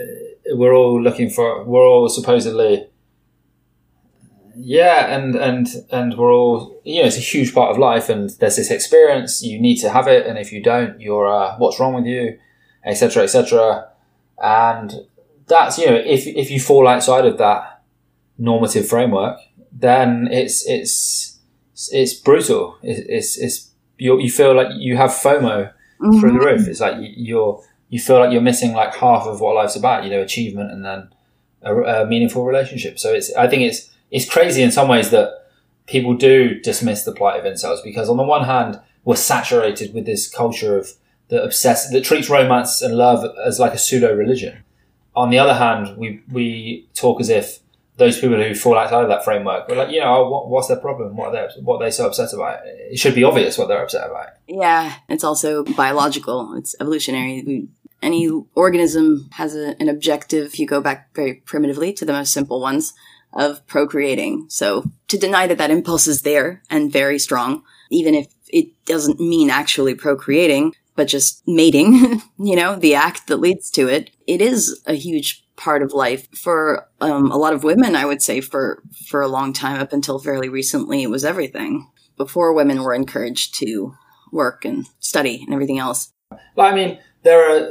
[0.55, 2.89] we're all looking for we're all supposedly
[4.61, 8.31] yeah, and and and we're all you know it's a huge part of life, and
[8.41, 11.79] there's this experience you need to have it, and if you don't, you're uh, what's
[11.79, 12.39] wrong with you,
[12.85, 13.23] etc.
[13.23, 13.89] etc.
[14.43, 15.07] And
[15.49, 17.83] that's you know if if you fall outside of that
[18.39, 19.39] normative framework,
[19.73, 21.39] then it's it's
[21.93, 22.77] it's brutal.
[22.83, 25.73] It's it's, it's you you feel like you have FOMO
[26.21, 26.45] through the Mhm.
[26.45, 26.69] roof.
[26.69, 30.05] It's like you- you're you feel like you're missing like half of what life's about.
[30.05, 31.09] You know, achievement and then
[31.63, 32.99] a, a meaningful relationship.
[32.99, 35.31] So it's I think it's it's crazy in some ways that
[35.87, 40.05] people do dismiss the plight of incels because on the one hand we're saturated with
[40.07, 40.93] this culture of
[41.29, 44.59] the obsess that treats romance and love as like a pseudo religion.
[45.19, 47.59] On the other hand, we we talk as if
[47.97, 50.77] those people who fall outside of that framework, we're like, you know, what, what's their
[50.77, 51.17] problem?
[51.17, 52.61] What are they what are they so upset about?
[52.65, 54.29] It should be obvious what they're upset about.
[54.47, 56.55] Yeah, it's also biological.
[56.55, 57.43] It's evolutionary.
[57.47, 57.69] We,
[58.01, 60.47] any organism has a, an objective.
[60.47, 62.95] If you go back very primitively to the most simple ones
[63.33, 64.47] of procreating.
[64.49, 69.21] So to deny that that impulse is there and very strong, even if it doesn't
[69.21, 74.43] mean actually procreating, but just mating, you know, the act that leads to it, it
[74.43, 77.95] is a huge part of life for um, a lot of women.
[77.95, 81.89] I would say for for a long time up until fairly recently, it was everything.
[82.17, 83.95] Before women were encouraged to
[84.33, 86.13] work and study and everything else.
[86.57, 87.71] Well, I mean, there are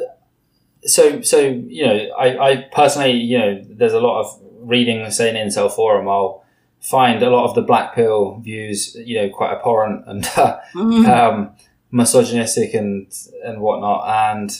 [0.83, 5.29] so so you know, I, I personally, you know, there's a lot of reading, say,
[5.29, 6.45] in incel forum, I'll
[6.79, 11.07] find a lot of the black pill views, you know, quite abhorrent and uh, Mhm.
[11.09, 11.55] um,
[11.91, 13.11] misogynistic and
[13.43, 14.51] and whatnot, and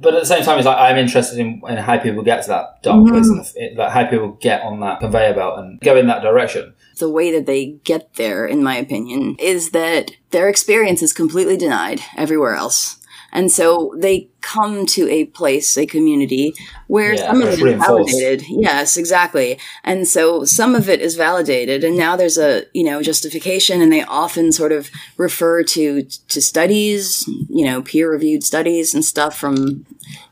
[0.00, 2.48] but at the same time, it's like I'm interested in, in how people get to
[2.48, 3.08] that dark Mhm.
[3.10, 6.74] place, and like how people get on that conveyor belt and go in that direction.
[6.98, 11.56] The way that they get there, in my opinion, is that their experience is completely
[11.56, 12.96] denied everywhere else.
[13.34, 16.54] And so they come to a place, a community,
[16.86, 18.44] where Yeah, some of it is validated.
[18.48, 19.58] Yes, exactly.
[19.82, 23.92] And so some of it is validated, and now there's a you know justification, and
[23.92, 29.36] they often sort of refer to to studies, you know, peer reviewed studies and stuff
[29.36, 29.84] from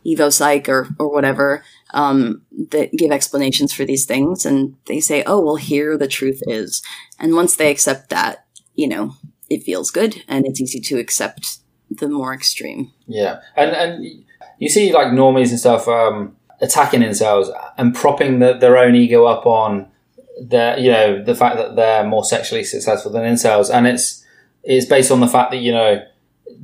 [0.07, 5.41] EvoPsych or or whatever um, that give explanations for these things, and they say, "Oh,
[5.41, 6.83] well, here the truth is."
[7.19, 8.47] And once they accept that,
[8.77, 9.17] you know,
[9.51, 11.59] it feels good, and it's easy to accept
[11.99, 12.93] the more extreme.
[13.07, 14.25] Yeah, and and
[14.59, 19.25] you see like normies and stuff um, attacking themselves and propping the, their own ego
[19.25, 19.89] up on
[20.41, 24.25] their you know the fact that they're more sexually successful than incels, and it's
[24.63, 26.05] it's based on the fact that you know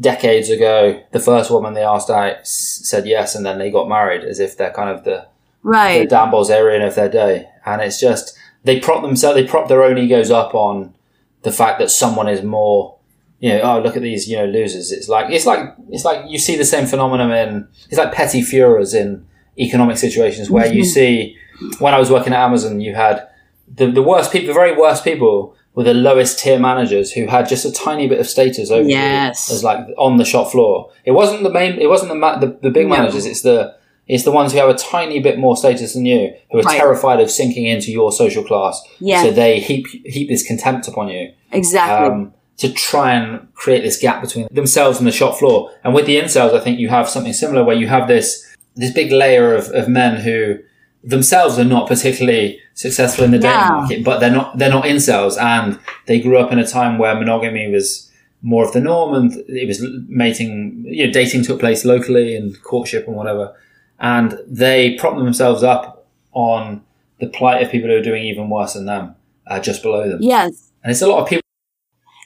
[0.01, 4.25] decades ago the first woman they asked out said yes, and then they got married
[4.25, 5.27] as if they're kind of the
[5.63, 6.07] right the.
[6.07, 9.99] Dan Bilzerian of their day, and it's just they prop themselves, they prop their own
[9.99, 10.95] egos up on
[11.43, 12.98] the fact that someone is more,
[13.41, 14.91] you know, oh look at these, you know, losers.
[14.93, 18.43] It's like it's like it's like you see the same phenomenon in it's like petty
[18.43, 19.25] furors in
[19.59, 20.87] economic situations where you Mhm.
[20.87, 21.37] see
[21.79, 23.27] when I was working at Amazon, you had
[23.73, 25.55] the the worst people, the very worst people.
[25.75, 29.49] Were the lowest tier managers who had just a tiny bit of status over Yes.
[29.53, 30.91] as like on the shop floor.
[31.05, 31.79] It wasn't the main.
[31.79, 32.97] It wasn't the ma- the, the big No.
[32.97, 33.25] managers.
[33.27, 33.75] It's the
[34.09, 36.79] it's the ones who have a tiny bit more status than you, who are Right.
[36.79, 38.83] terrified of sinking into your social class.
[38.99, 39.23] Yeah.
[39.23, 41.31] So they heap heap this contempt upon you.
[41.53, 42.09] Exactly.
[42.09, 45.71] Um, to try and create this gap between themselves and the shop floor.
[45.85, 48.45] And with the incels, I think you have something similar where you have this
[48.77, 50.59] this big layer of, of men who
[51.03, 53.69] themselves are not particularly successful in the dating Yeah.
[53.71, 57.15] market, but they're not they're not incels, and they grew up in a time where
[57.15, 58.11] monogamy was
[58.43, 62.61] more of the norm, and it was mating, you know, dating took place locally and
[62.63, 63.55] courtship and whatever,
[63.99, 66.83] and they prop themselves up on
[67.21, 69.15] the plight of people who are doing even worse than them,
[69.49, 70.19] uh, just below them.
[70.23, 70.71] Yes.
[70.85, 71.43] And it's a lot of people.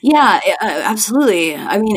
[0.03, 1.55] Yeah, absolutely.
[1.55, 1.95] I mean,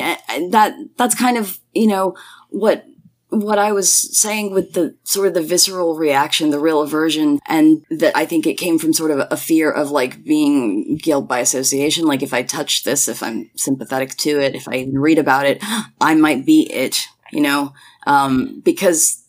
[0.51, 2.15] that that's kind of you know
[2.51, 2.85] what
[3.31, 7.85] what I was saying with the sort of the visceral reaction, the real aversion, and
[7.91, 11.41] that I think it came from sort of a fear of like being guilt by
[11.41, 12.07] association.
[12.07, 15.59] Like if I touch this, if I'm sympathetic to it, if I read about it,
[16.01, 17.07] I might be it.
[17.33, 17.73] You know,
[18.07, 19.21] um, because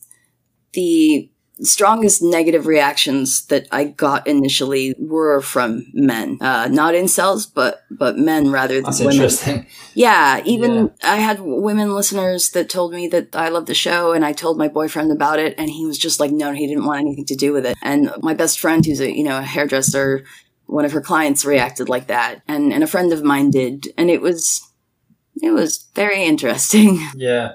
[0.74, 7.84] the strongest negative reactions that I got initially were from men, uh, not incels, but
[7.90, 9.14] but men rather than That's women.
[9.14, 9.68] interesting.
[9.94, 14.24] Yeah, even I had women listeners that told me that I love the show, and
[14.24, 17.02] I told my boyfriend about it, and he was just like, no, he didn't want
[17.02, 17.76] anything to do with it.
[17.82, 20.24] And my best friend, who's a you know a hairdresser,
[20.68, 24.10] one of her clients reacted like that, and and a friend of mine did, and
[24.10, 24.62] it was
[25.42, 27.00] it was very interesting.
[27.16, 27.54] Yeah,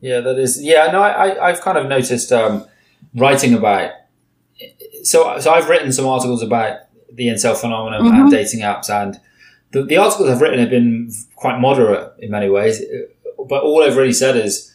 [0.00, 0.62] yeah, that is.
[0.62, 2.66] Yeah, no, I, I I've kind of noticed um,
[3.14, 3.92] writing about.
[5.02, 6.78] So, so I've written some articles about
[7.12, 8.20] the incel phenomenon Mhm.
[8.22, 9.18] and dating apps, and
[9.72, 12.82] the, the articles I've written have been quite moderate in many ways.
[13.48, 14.74] But all I've really said is,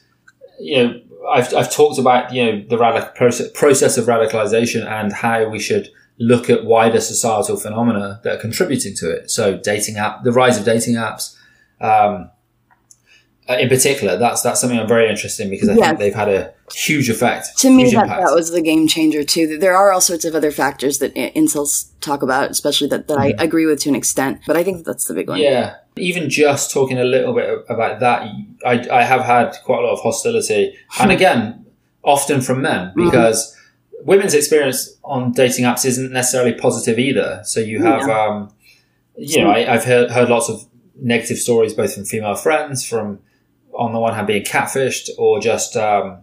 [0.59, 5.11] you know, I've I've talked about you know the radic- process process of radicalization and
[5.13, 9.29] how we should look at wider societal phenomena that are contributing to it.
[9.31, 11.35] So, dating app, the rise of dating apps.
[11.81, 12.29] Um,
[13.49, 16.53] in particular, that's that's something I'm very interested in because I think they've had a
[16.73, 17.57] huge effect.
[17.59, 19.57] To me, that, that was the game changer too.
[19.57, 23.33] There are all sorts of other factors that incels talk about, especially that, that I
[23.39, 24.39] agree with to an extent.
[24.47, 25.39] But I think that's the big one.
[25.39, 25.53] Mm-hmm.
[25.53, 25.75] Yeah.
[25.97, 28.27] Even just talking a little bit about that,
[28.65, 30.75] I, I have had quite a lot of hostility.
[30.99, 31.65] And again,
[32.03, 33.55] often from men, because
[34.03, 37.41] women's experience on dating apps isn't necessarily positive either.
[37.43, 38.19] So you have, Yeah.
[38.25, 38.53] um,
[39.17, 40.65] you know, I, I've heard, heard lots of
[40.95, 43.19] negative stories, both from female friends, from
[43.75, 46.17] on the one hand being catfished or just um,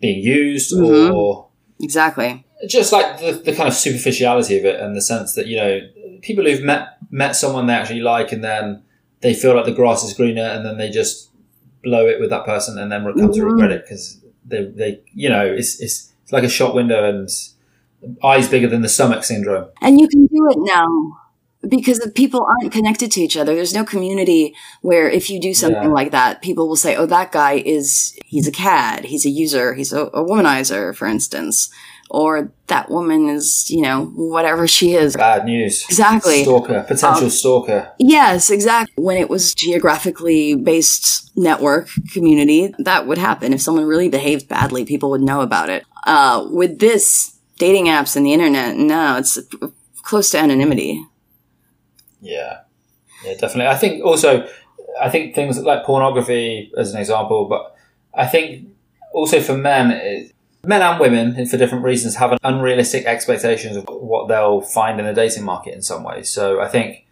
[0.00, 1.14] being used Mhm.
[1.14, 1.46] or
[1.80, 2.44] Exactly.
[2.68, 5.80] just like the, the kind of superficiality of it and the sense that you know
[6.22, 8.82] people who've met met someone they actually like and then
[9.20, 11.30] they feel like the grass is greener and then they just
[11.82, 13.50] blow it with that person and then come to Mhm.
[13.52, 17.28] regret it because they they you know it's, it's it's like a shop window and
[18.24, 21.18] eyes bigger than the stomach syndrome And you can do it now
[21.68, 23.54] because the people aren't connected to each other.
[23.54, 25.88] There's no community where if you do something Yeah.
[26.00, 29.74] like that, people will say, "Oh, that guy is he's a cad, he's a user,
[29.74, 31.68] he's a, a womanizer," for instance,
[32.10, 35.16] or that woman is, you know, whatever she is.
[35.16, 36.42] bad news Exactly.
[36.42, 38.92] stalker potential Um, stalker Yes, exactly.
[39.02, 43.52] When it was geographically based network community, that would happen.
[43.52, 45.82] If someone really behaved badly, people would know about it.
[46.06, 49.38] Uh, with this dating apps and the internet, no, it's
[50.02, 51.02] close to anonymity.
[52.20, 52.60] Yeah,
[53.24, 53.66] yeah, definitely.
[53.66, 54.48] I think also,
[55.00, 57.76] I think things like pornography, as an example, but
[58.14, 58.68] I think
[59.12, 60.32] also for men, it,
[60.64, 65.06] men and women, for different reasons, have an unrealistic expectations of what they'll find in
[65.06, 66.30] the dating market in some ways.
[66.30, 67.06] So I think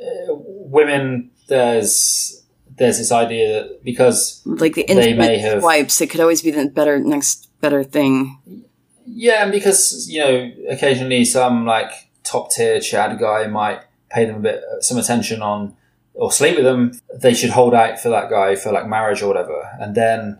[0.00, 2.44] uh, women, there's
[2.76, 6.50] there's this idea that because Like the they may have swipes, it could always be
[6.50, 8.64] the better next better thing.
[9.06, 11.90] Yeah, and because you know, occasionally some like
[12.24, 15.76] top tier Chad guy might pay them a bit some attention on
[16.14, 19.28] or sleep with them, they should hold out for that guy for like marriage or
[19.28, 20.38] whatever, and then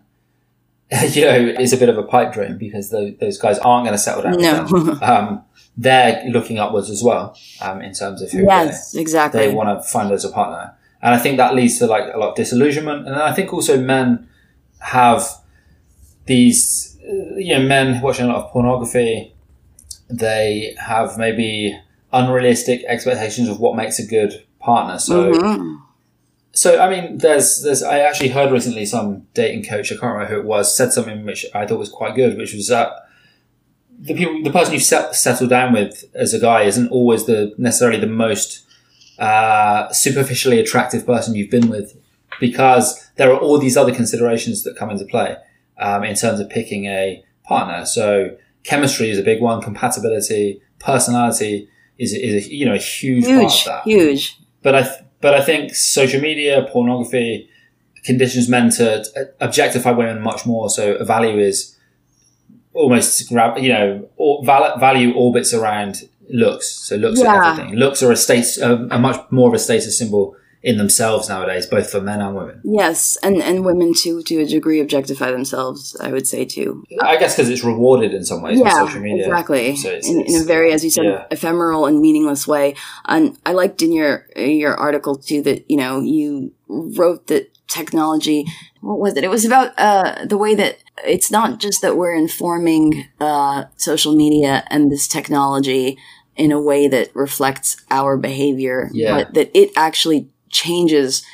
[1.10, 3.94] you know it's a bit of a pipe dream because those, those guys aren't going
[3.94, 4.38] to settle down.
[4.38, 4.98] No.
[5.00, 5.44] Um,
[5.76, 9.40] they're looking upwards as well um, in terms of who Yes, they, exactly.
[9.40, 12.18] they want to find as a partner, and I think that leads to like a
[12.18, 14.28] lot of disillusionment, and I think also men
[14.80, 15.26] have
[16.26, 19.34] these uh, you know men watching a lot of pornography
[20.10, 21.78] they have maybe
[22.12, 25.78] unrealistic expectations of what makes a good partner so Mhm.
[26.52, 30.34] so i mean there's there's i actually heard recently some dating coach i can't remember
[30.34, 32.90] who it was said something which i thought was quite good which was that
[33.98, 37.54] the people the person you set, settle down with as a guy isn't always the
[37.58, 38.64] necessarily the most
[39.18, 41.94] uh, superficially attractive person you've been with
[42.40, 45.36] because there are all these other considerations that come into play
[45.78, 47.84] um, in terms of picking a partner.
[47.84, 48.34] So
[48.64, 51.68] chemistry is a big one, compatibility, personality
[52.02, 53.82] is, is a, you know, a huge, part Huge, of that.
[53.84, 54.38] huge.
[54.62, 57.48] But I, th- but I think social media, pornography
[58.04, 59.04] conditions men to
[59.40, 60.70] objectify women much more.
[60.70, 61.76] So a value is
[62.72, 66.66] almost grab, you know, or val- value orbits around looks.
[66.70, 67.34] So looks Yeah.
[67.34, 67.74] are everything.
[67.76, 71.66] Looks are a state, a, a much more of a status symbol in themselves nowadays,
[71.66, 72.60] both for men and women.
[72.64, 75.96] Yes, and and women too, to a degree, objectify themselves.
[76.00, 76.84] I would say too.
[77.00, 79.26] I guess because it's rewarded in some ways yeah, social media.
[79.26, 79.76] exactly.
[79.76, 81.26] So it's, in, in a very, as you said, yeah.
[81.30, 82.74] ephemeral and meaningless way.
[83.06, 88.44] And I liked in your your article too that you know you wrote that technology.
[88.82, 89.24] What was it?
[89.24, 94.14] It was about uh, the way that it's not just that we're informing uh, social
[94.14, 95.98] media and this technology
[96.36, 99.14] in a way that reflects our behavior, Yeah.
[99.14, 101.24] but that it actually changes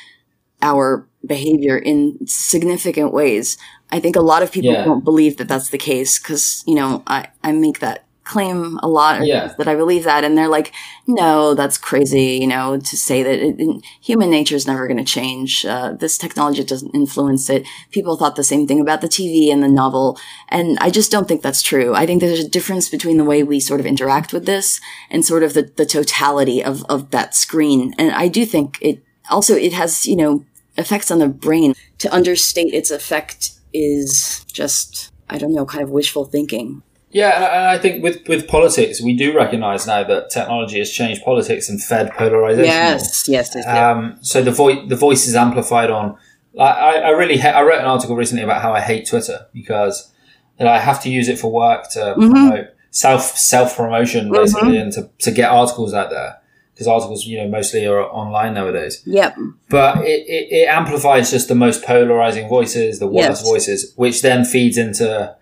[0.61, 3.57] our behavior in significant ways.
[3.91, 4.85] I think a lot of people Yeah.
[4.85, 8.87] don't believe that that's the case because, you know, I, I make that claim a
[8.89, 9.53] lot Yeah.
[9.57, 10.25] that I believe that.
[10.25, 10.73] And they're like,
[11.07, 14.97] no, that's crazy, you know, to say that it, it- human nature is never going
[14.97, 15.65] to change.
[15.65, 17.65] Uh, this technology doesn't influence it.
[17.91, 20.19] People thought the same thing about the TV and the novel.
[20.49, 21.95] And I just don't think that's true.
[21.95, 25.23] I think there's a difference between the way we sort of interact with this and
[25.25, 27.93] sort of the, the totality of, of that screen.
[27.97, 30.45] And I do think it also, it has, you know,
[30.77, 31.73] effects on the brain.
[31.99, 36.83] To understate its effect is just, I don't know, kind of wishful thinking.
[37.09, 41.23] Yeah, and I, think with, with politics, we do recognise now that technology has changed
[41.23, 42.65] politics and fed polarisation.
[42.65, 43.65] Yes, yes, yes.
[43.65, 46.17] Um, so the voice the voice is amplified on.
[46.59, 50.11] I, I really ha- I wrote an article recently about how I hate Twitter because
[50.59, 52.31] you know, I have to use it for work to Mhm.
[52.31, 54.81] promote self self promotion basically Mhm.
[54.81, 56.37] and to, to get articles out there
[56.77, 59.01] because articles you know mostly are online nowadays.
[59.05, 59.35] Yep.
[59.67, 64.45] But it, it, it amplifies just the most polarizing voices, the worst voices, which then
[64.45, 65.35] feeds into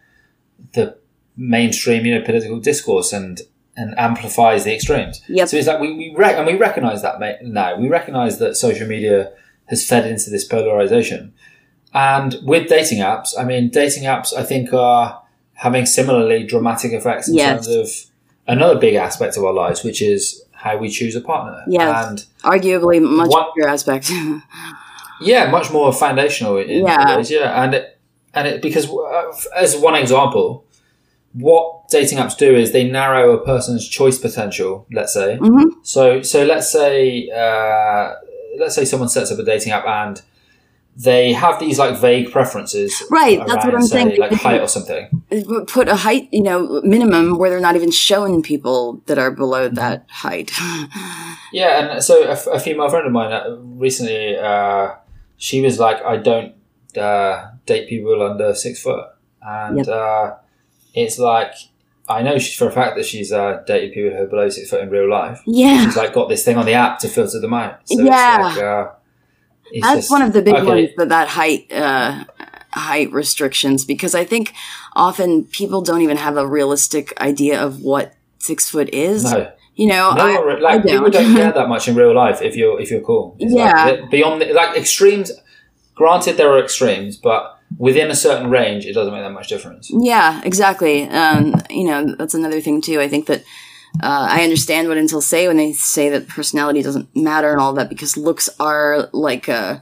[0.71, 0.97] the
[1.36, 3.41] mainstream, you know, political discourse and
[3.77, 5.21] and amplifies the extremes.
[5.27, 5.49] Yep.
[5.49, 7.75] So it's like we we rec- and we recognize that ma- now.
[7.77, 9.33] We recognize that social media
[9.65, 11.33] has fed into this polarization.
[11.93, 15.21] And with dating apps, I mean, dating apps, I think are
[15.55, 17.65] having similarly dramatic effects in Yes.
[17.65, 18.11] terms of
[18.47, 21.63] another big aspect of our lives, which is how we choose a partner.
[21.68, 22.09] Yeah.
[22.09, 24.11] And Arguably much What- bigger aspect.
[25.22, 27.18] yeah, much more foundational in Yeah.
[27.18, 27.30] ways.
[27.32, 27.99] Yeah, and it,
[28.34, 30.66] and it, because uh, as one example,
[31.34, 34.86] what dating apps do is they narrow a person's choice potential.
[34.91, 35.66] Let's say, Mhm.
[35.84, 38.13] so so let's say uh,
[38.57, 40.22] let's say someone sets up a dating app and
[40.97, 42.91] they have these like vague preferences.
[43.11, 44.20] Right, that's what I'm say, saying.
[44.20, 45.14] like height or something.
[45.67, 49.65] Put a height, you know, minimum where they're not even showing people that are below
[49.67, 49.76] Mm-hmm.
[49.76, 50.51] that height.
[51.51, 54.95] Yeah, and so a female friend of mine uh, recently, uh,
[55.38, 56.53] she was like, "I don't
[56.97, 59.05] uh, date people under six foot,"
[59.41, 59.88] and Yep.
[59.88, 60.34] uh,
[60.93, 61.53] it's like
[62.09, 64.69] I know she's for a fact that she's uh, dated people who are below six
[64.69, 65.41] foot in real life.
[65.45, 65.86] Yeah.
[65.86, 67.80] she's like got this thing on the app to filter them out.
[67.86, 68.38] So Yeah.
[68.43, 68.91] like, uh,
[69.71, 72.26] it's That's just- one of the big okay, ones that that height uh,
[72.76, 74.53] height restrictions because I think
[74.95, 79.23] often people don't even have a realistic idea of what six foot is.
[79.23, 79.51] No.
[79.76, 82.55] You know, No, I, like I people don't care that much in real life if
[82.55, 83.36] you're if you're cool.
[83.39, 83.86] It's Yeah.
[83.86, 85.32] like, beyond the, like extremes.
[85.95, 89.89] Granted, there are extremes, but within a certain range, it doesn't make that much difference.
[89.91, 91.03] Yeah, exactly.
[91.09, 92.99] Um, you know, that's another thing too.
[93.01, 93.41] I think that
[94.03, 97.73] uh, I understand what incels say when they say that personality doesn't matter and all
[97.73, 99.78] that because looks are like uh,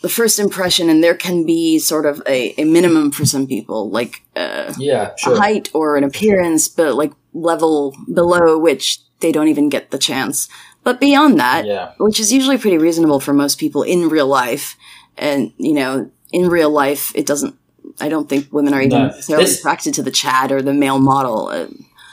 [0.00, 3.90] the first impression, and there can be sort of a, a minimum for some people,
[3.90, 5.36] like uh, Yeah, a sure.
[5.36, 10.48] height or an appearance, but like level below which they don't even get the chance.
[10.84, 11.92] But beyond that, Yeah.
[11.98, 14.76] which is usually pretty reasonable for most people in real life,
[15.18, 17.54] and you know, in real life, it doesn't.
[18.00, 19.06] I don't think women are even No.
[19.08, 21.48] necessarily This- attracted to the Chad or the male model.
[21.48, 21.66] Uh,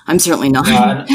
[0.08, 0.68] I'm certainly not.
[0.68, 1.06] No,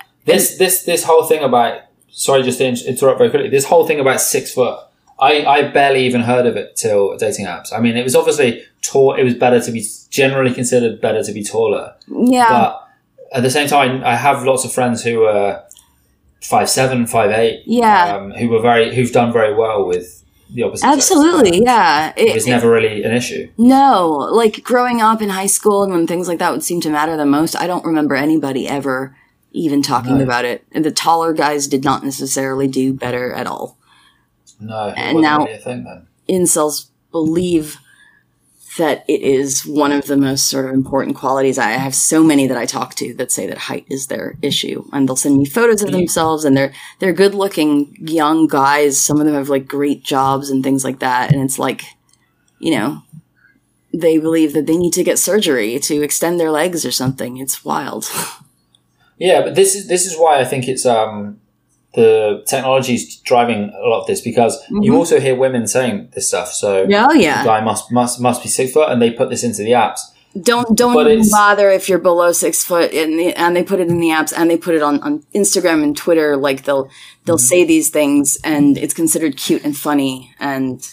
[0.26, 1.80] this this this whole thing about
[2.10, 3.48] sorry, just to interrupt very quickly.
[3.50, 4.78] This whole thing about six foot,
[5.18, 7.72] I I barely even heard of it till dating apps.
[7.72, 9.14] I mean, it was obviously tall.
[9.14, 11.94] It was better to be generally considered better to be taller.
[12.08, 12.88] yeah, But
[13.32, 15.62] at the same time, I have lots of friends who are
[16.42, 17.62] five seven, five eight.
[17.66, 18.16] Yeah.
[18.16, 20.86] um, who were very who've done very well with the opposite.
[20.86, 21.62] absolutely.
[21.62, 23.48] Yeah, It It- was never really an issue.
[23.58, 26.90] No, like growing up in high school and when things like that would seem to
[26.90, 29.16] matter the most, I don't remember anybody ever
[29.52, 30.24] even talking No.
[30.24, 30.62] about it.
[30.72, 33.76] And the taller guys did not necessarily do better at all.
[34.60, 36.06] No, And now- really thing then.
[36.28, 37.76] Incels believe
[38.78, 41.56] that it is one of the most sort of important qualities.
[41.56, 44.84] I have so many that I talk to that say that height is their issue,
[44.92, 49.00] and they'll send me photos of themselves, and they're they're good looking young guys.
[49.00, 51.84] Some of them have like great jobs and things like that, and it's like,
[52.58, 53.02] you know,
[53.94, 57.38] they believe that they need to get surgery to extend their legs or something.
[57.38, 58.04] It's wild.
[59.18, 61.40] Yeah, but this is this is why I think it's um
[61.96, 64.98] the technology is driving a lot of this because you Mhm.
[64.98, 66.52] also hear women saying this stuff.
[66.52, 67.42] So Oh, yeah.
[67.42, 70.00] the guy must must must be six foot, and they put this into the apps.
[70.50, 73.88] Don't don't even bother if you're below six foot, in the, and they put it
[73.88, 76.36] in the apps, and they put it on, on Instagram and Twitter.
[76.36, 76.88] Like they'll
[77.24, 80.86] they'll say these things, and it's considered cute and funny, and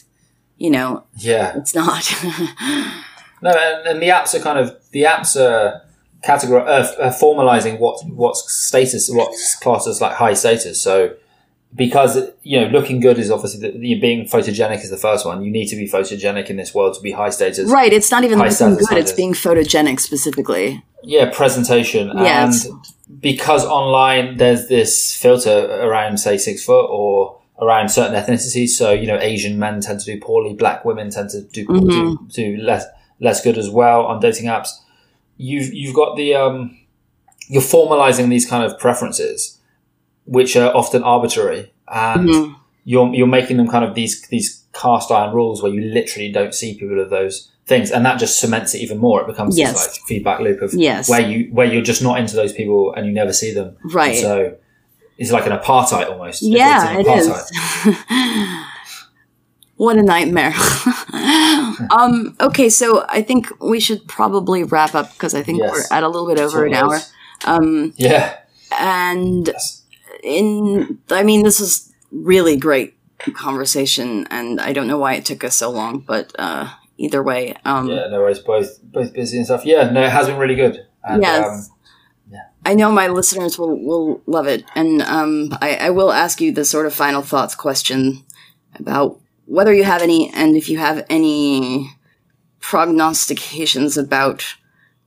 [0.57, 2.03] you know Yeah, it's not.
[3.41, 5.81] no, and, and the apps are kind of the apps are
[6.25, 10.81] categor uh, are formalizing what what's status, what's classed as like high status.
[10.81, 11.15] So
[11.75, 15.43] because you know looking good is obviously the, the being photogenic is the first one.
[15.43, 17.69] You need to be photogenic in this world to be high status.
[17.71, 17.91] right?
[17.91, 20.83] It's not even looking status good; it's being photogenic specifically.
[21.03, 22.65] yeah presentation Yes.
[22.65, 28.91] and because online there's this filter around say six foot or around certain ethnicities so
[28.93, 32.33] you know asian men tend to do poorly black women tend to do, do, Mhm.
[32.33, 32.85] do less
[33.19, 34.69] less good as well on dating apps
[35.37, 36.77] you've you've got the um
[37.49, 39.59] you're formalizing these kind of preferences
[40.25, 42.55] which are often arbitrary and Mhm.
[42.85, 46.53] you're you're making them kind of these these cast iron rules where you literally don't
[46.53, 49.73] see people of those things and that just cements it even more it becomes Yes.
[49.73, 51.09] this like feedback loop of Yes.
[51.09, 54.11] where you where you're just not into those people and you never see them Right.
[54.11, 54.55] And so
[55.17, 57.27] it's like an apartheid almost Yeah, it's an is.
[57.27, 58.55] apartheid.
[59.77, 60.53] what a nightmare.
[61.91, 65.71] um, okay, so I think we should probably wrap up because I think Yes.
[65.71, 66.99] we're at a little bit over an hour.
[67.45, 68.37] Um, yeah.
[68.79, 69.49] and
[70.23, 72.95] in i mean this is really great
[73.33, 77.53] conversation and i don't know why it took us so long but uh either way
[77.65, 78.39] um yeah no worries.
[78.39, 79.65] Both both busy and stuff.
[79.65, 80.87] Yeah no it has been really good.
[81.03, 81.45] And, Yes.
[81.45, 84.63] um, i know my listeners will will love it.
[84.75, 88.23] And um i i will ask you the sort of final thoughts question
[88.79, 91.91] about whether you have any and if you have any
[92.59, 94.55] prognostications about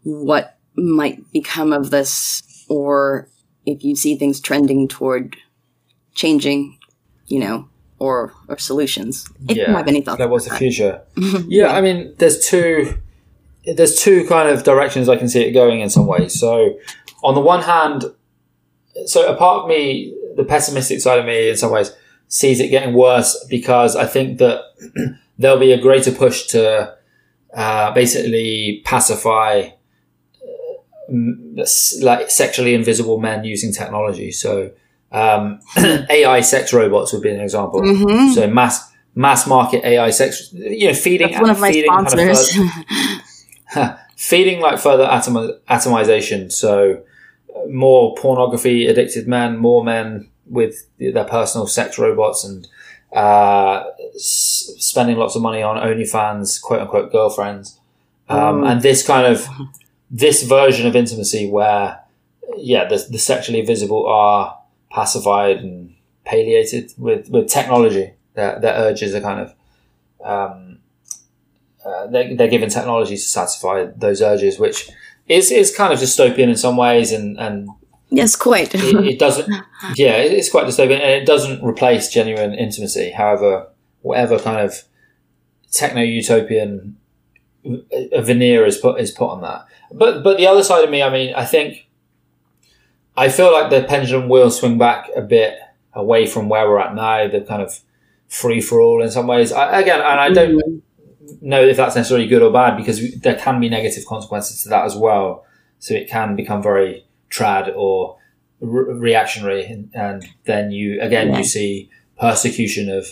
[0.02, 3.28] what might become of this or
[3.64, 5.36] if you see things trending toward
[6.14, 6.78] changing,
[7.26, 7.68] you know,
[7.98, 9.26] or or solutions.
[9.48, 11.02] If you have any thoughts, That was the about future.
[11.48, 12.98] yeah, I mean, there's two.
[13.64, 16.38] There's two kind of directions I can see it going in some ways.
[16.38, 16.78] So,
[17.24, 18.04] on the one hand,
[19.06, 21.92] so apart part of me, the pessimistic side of me, in some ways,
[22.28, 24.62] sees it getting worse because I think that
[25.38, 26.94] there'll be a greater push to
[27.54, 29.68] uh, basically pacify
[31.58, 31.64] uh,
[32.02, 34.32] like sexually invisible men using technology.
[34.32, 34.70] So
[35.12, 35.60] um,
[36.10, 37.80] AI sex robots would be an example.
[37.82, 38.34] Mhm.
[38.34, 42.06] So mass mass market AI sex, you know, feeding That's one of my feeding kind
[42.06, 46.52] of further- feeding like further atom- atomization.
[46.52, 47.02] So
[47.54, 52.66] uh, more pornography addicted men, more men with their personal sex robots and
[53.12, 57.78] uh, s- spending lots of money on OnlyFans, quote unquote girlfriends.
[58.28, 58.70] Um, Mm.
[58.72, 59.46] And this kind of,
[60.10, 62.00] this version of intimacy where,
[62.56, 64.58] yeah, the, the sexually visible are
[64.90, 65.94] pacified and
[66.24, 68.12] palliated with, with technology.
[68.34, 69.54] Their, their urges are kind of,
[70.24, 70.78] um,
[71.84, 74.90] uh, they're, they're given technology to satisfy those urges, which
[75.28, 77.68] is, is kind of dystopian in some ways and, and
[78.16, 78.74] yes, quite.
[78.74, 79.48] it, it doesn't.
[79.94, 83.10] Yeah, it's quite disturbing, and it doesn't replace genuine intimacy.
[83.10, 83.68] However,
[84.02, 84.82] whatever kind of
[85.70, 86.96] techno utopian
[87.64, 89.66] veneer is put is put on that.
[89.92, 91.88] But but the other side of me, I mean, I think
[93.16, 95.58] I feel like the pendulum will swing back a bit
[95.92, 97.28] away from where we're at now.
[97.28, 97.80] The kind of
[98.28, 99.52] free for all in some ways.
[99.52, 101.48] I, again, and I don't mm-hmm.
[101.48, 104.84] know if that's necessarily good or bad because there can be negative consequences to that
[104.84, 105.44] as well.
[105.78, 108.16] So it can become very trad or
[108.60, 111.38] re- reactionary, and, and then you again Yeah.
[111.38, 113.06] you see persecution of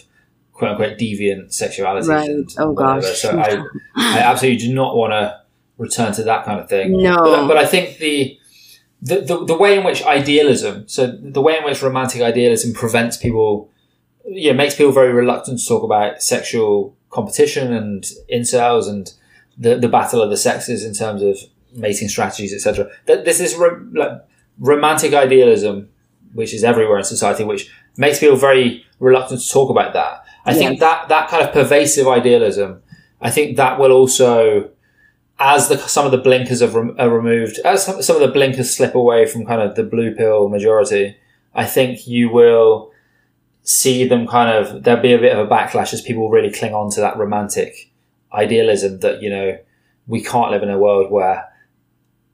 [0.53, 2.09] quote unquote deviant sexuality.
[2.09, 2.29] Right.
[2.29, 3.01] And Oh, whatever.
[3.01, 3.19] gosh.
[3.21, 3.63] So I,
[3.97, 5.41] I absolutely do not want to
[5.79, 7.03] return to that kind of thing.
[7.03, 7.17] No.
[7.17, 8.39] but, but I think the,
[9.03, 13.17] the the the way in which idealism, so the way in which romantic idealism prevents
[13.17, 13.69] people,
[14.27, 19.13] yeah, makes people very reluctant to talk about sexual competition and incels and
[19.59, 21.37] the the battle of the sexes in terms of
[21.75, 22.91] mating strategies, etc.
[23.07, 24.25] That this ro- like
[24.59, 25.89] romantic idealism,
[26.33, 30.25] which is everywhere in society, which makes people very reluctant to talk about that.
[30.47, 32.83] I think that that kind of pervasive idealism,
[33.21, 34.71] I think that will also,
[35.39, 38.29] as the some of the blinkers are, rem- are removed, as some, some of the
[38.29, 41.17] blinkers slip away from kind of the blue pill majority,
[41.55, 42.93] I think you will
[43.63, 46.75] see them kind of there'll be a bit of a backlash as people really cling
[46.75, 47.91] on to that romantic
[48.35, 49.59] idealism that you know
[50.07, 51.49] we can't live in a world where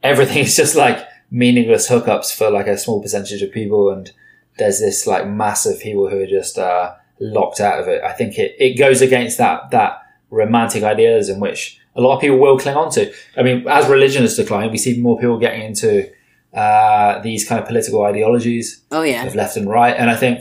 [0.02, 4.10] everything is just like meaningless hookups for like a small percentage of people and
[4.58, 8.02] there's this like mass of people who are just uh, locked out of it.
[8.02, 12.38] I think it, it goes against that that romantic idealism which a lot of people
[12.38, 13.12] will cling on to.
[13.36, 16.10] I mean, as religion has declined, we see more people getting into
[16.54, 19.24] uh, these kind of political ideologies Oh yeah.
[19.24, 20.40] of left and right, and I think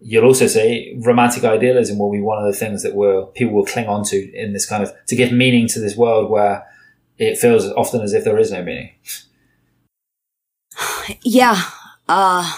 [0.00, 3.66] you'll also see romantic idealism will be one of the things that will people will
[3.66, 6.64] cling on to in this kind of to give meaning to this world where
[7.18, 8.90] it feels often as if there is no meaning.
[11.22, 11.60] Yeah.
[12.08, 12.50] Uh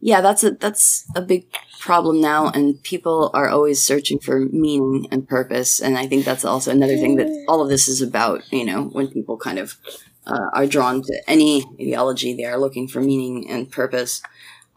[0.00, 1.46] yeah, that's a that's a big
[1.80, 6.44] problem now and people are always searching for meaning and purpose and I think that's
[6.44, 9.76] also another thing that all of this is about, you know, when people kind of
[10.26, 14.22] uh, are drawn to any ideology, they are looking for meaning and purpose.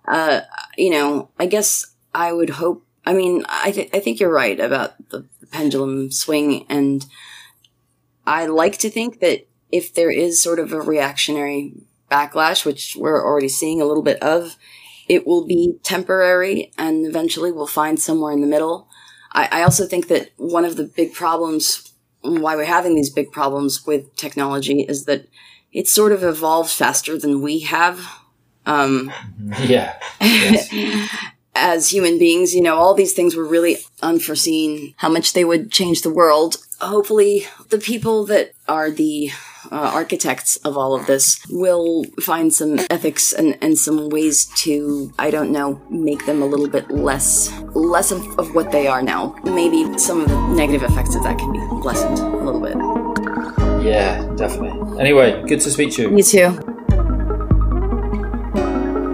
[0.07, 0.41] Uh
[0.77, 4.59] you know, I guess I would hope I mean, I th- I think you're right
[4.59, 7.05] about the pendulum swing and
[8.25, 11.73] I like to think that if there is sort of a reactionary
[12.09, 14.57] backlash, which we're already seeing a little bit of,
[15.07, 18.87] it will be temporary and eventually we'll find somewhere in the middle.
[19.31, 23.31] I, I also think that one of the big problems, why we're having these big
[23.31, 25.27] problems with technology, is that
[25.71, 27.99] it's sort of evolved faster than we have.
[28.65, 29.11] Um,
[29.63, 29.97] Yeah.
[31.55, 35.71] as human beings, you know, all these things were really unforeseen, how much they would
[35.71, 36.57] change the world.
[36.81, 39.29] Hopefully, the people that are the
[39.71, 45.13] uh, architects of all of this will find some ethics and, and some ways to,
[45.19, 49.03] I don't know, make them a little bit less, less of, of what they are
[49.03, 49.35] now.
[49.43, 52.75] Maybe some of the negative effects of that can be lessened a little bit.
[53.85, 54.99] Yeah, definitely.
[54.99, 56.17] Anyway, good to speak to you.
[56.17, 56.49] You too.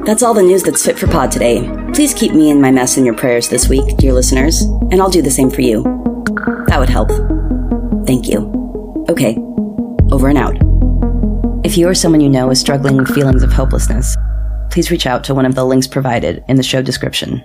[0.05, 1.69] That's all the news that's fit for pod today.
[1.93, 5.09] Please keep me and my mess in your prayers this week, dear listeners, and I'll
[5.09, 5.83] do the same for you.
[6.67, 7.09] That would help.
[8.07, 9.05] Thank you.
[9.09, 9.35] Okay,
[10.11, 10.55] over and out.
[11.65, 14.15] If you or someone you know is struggling with feelings of hopelessness,
[14.71, 17.43] please reach out to one of the links provided in the show description.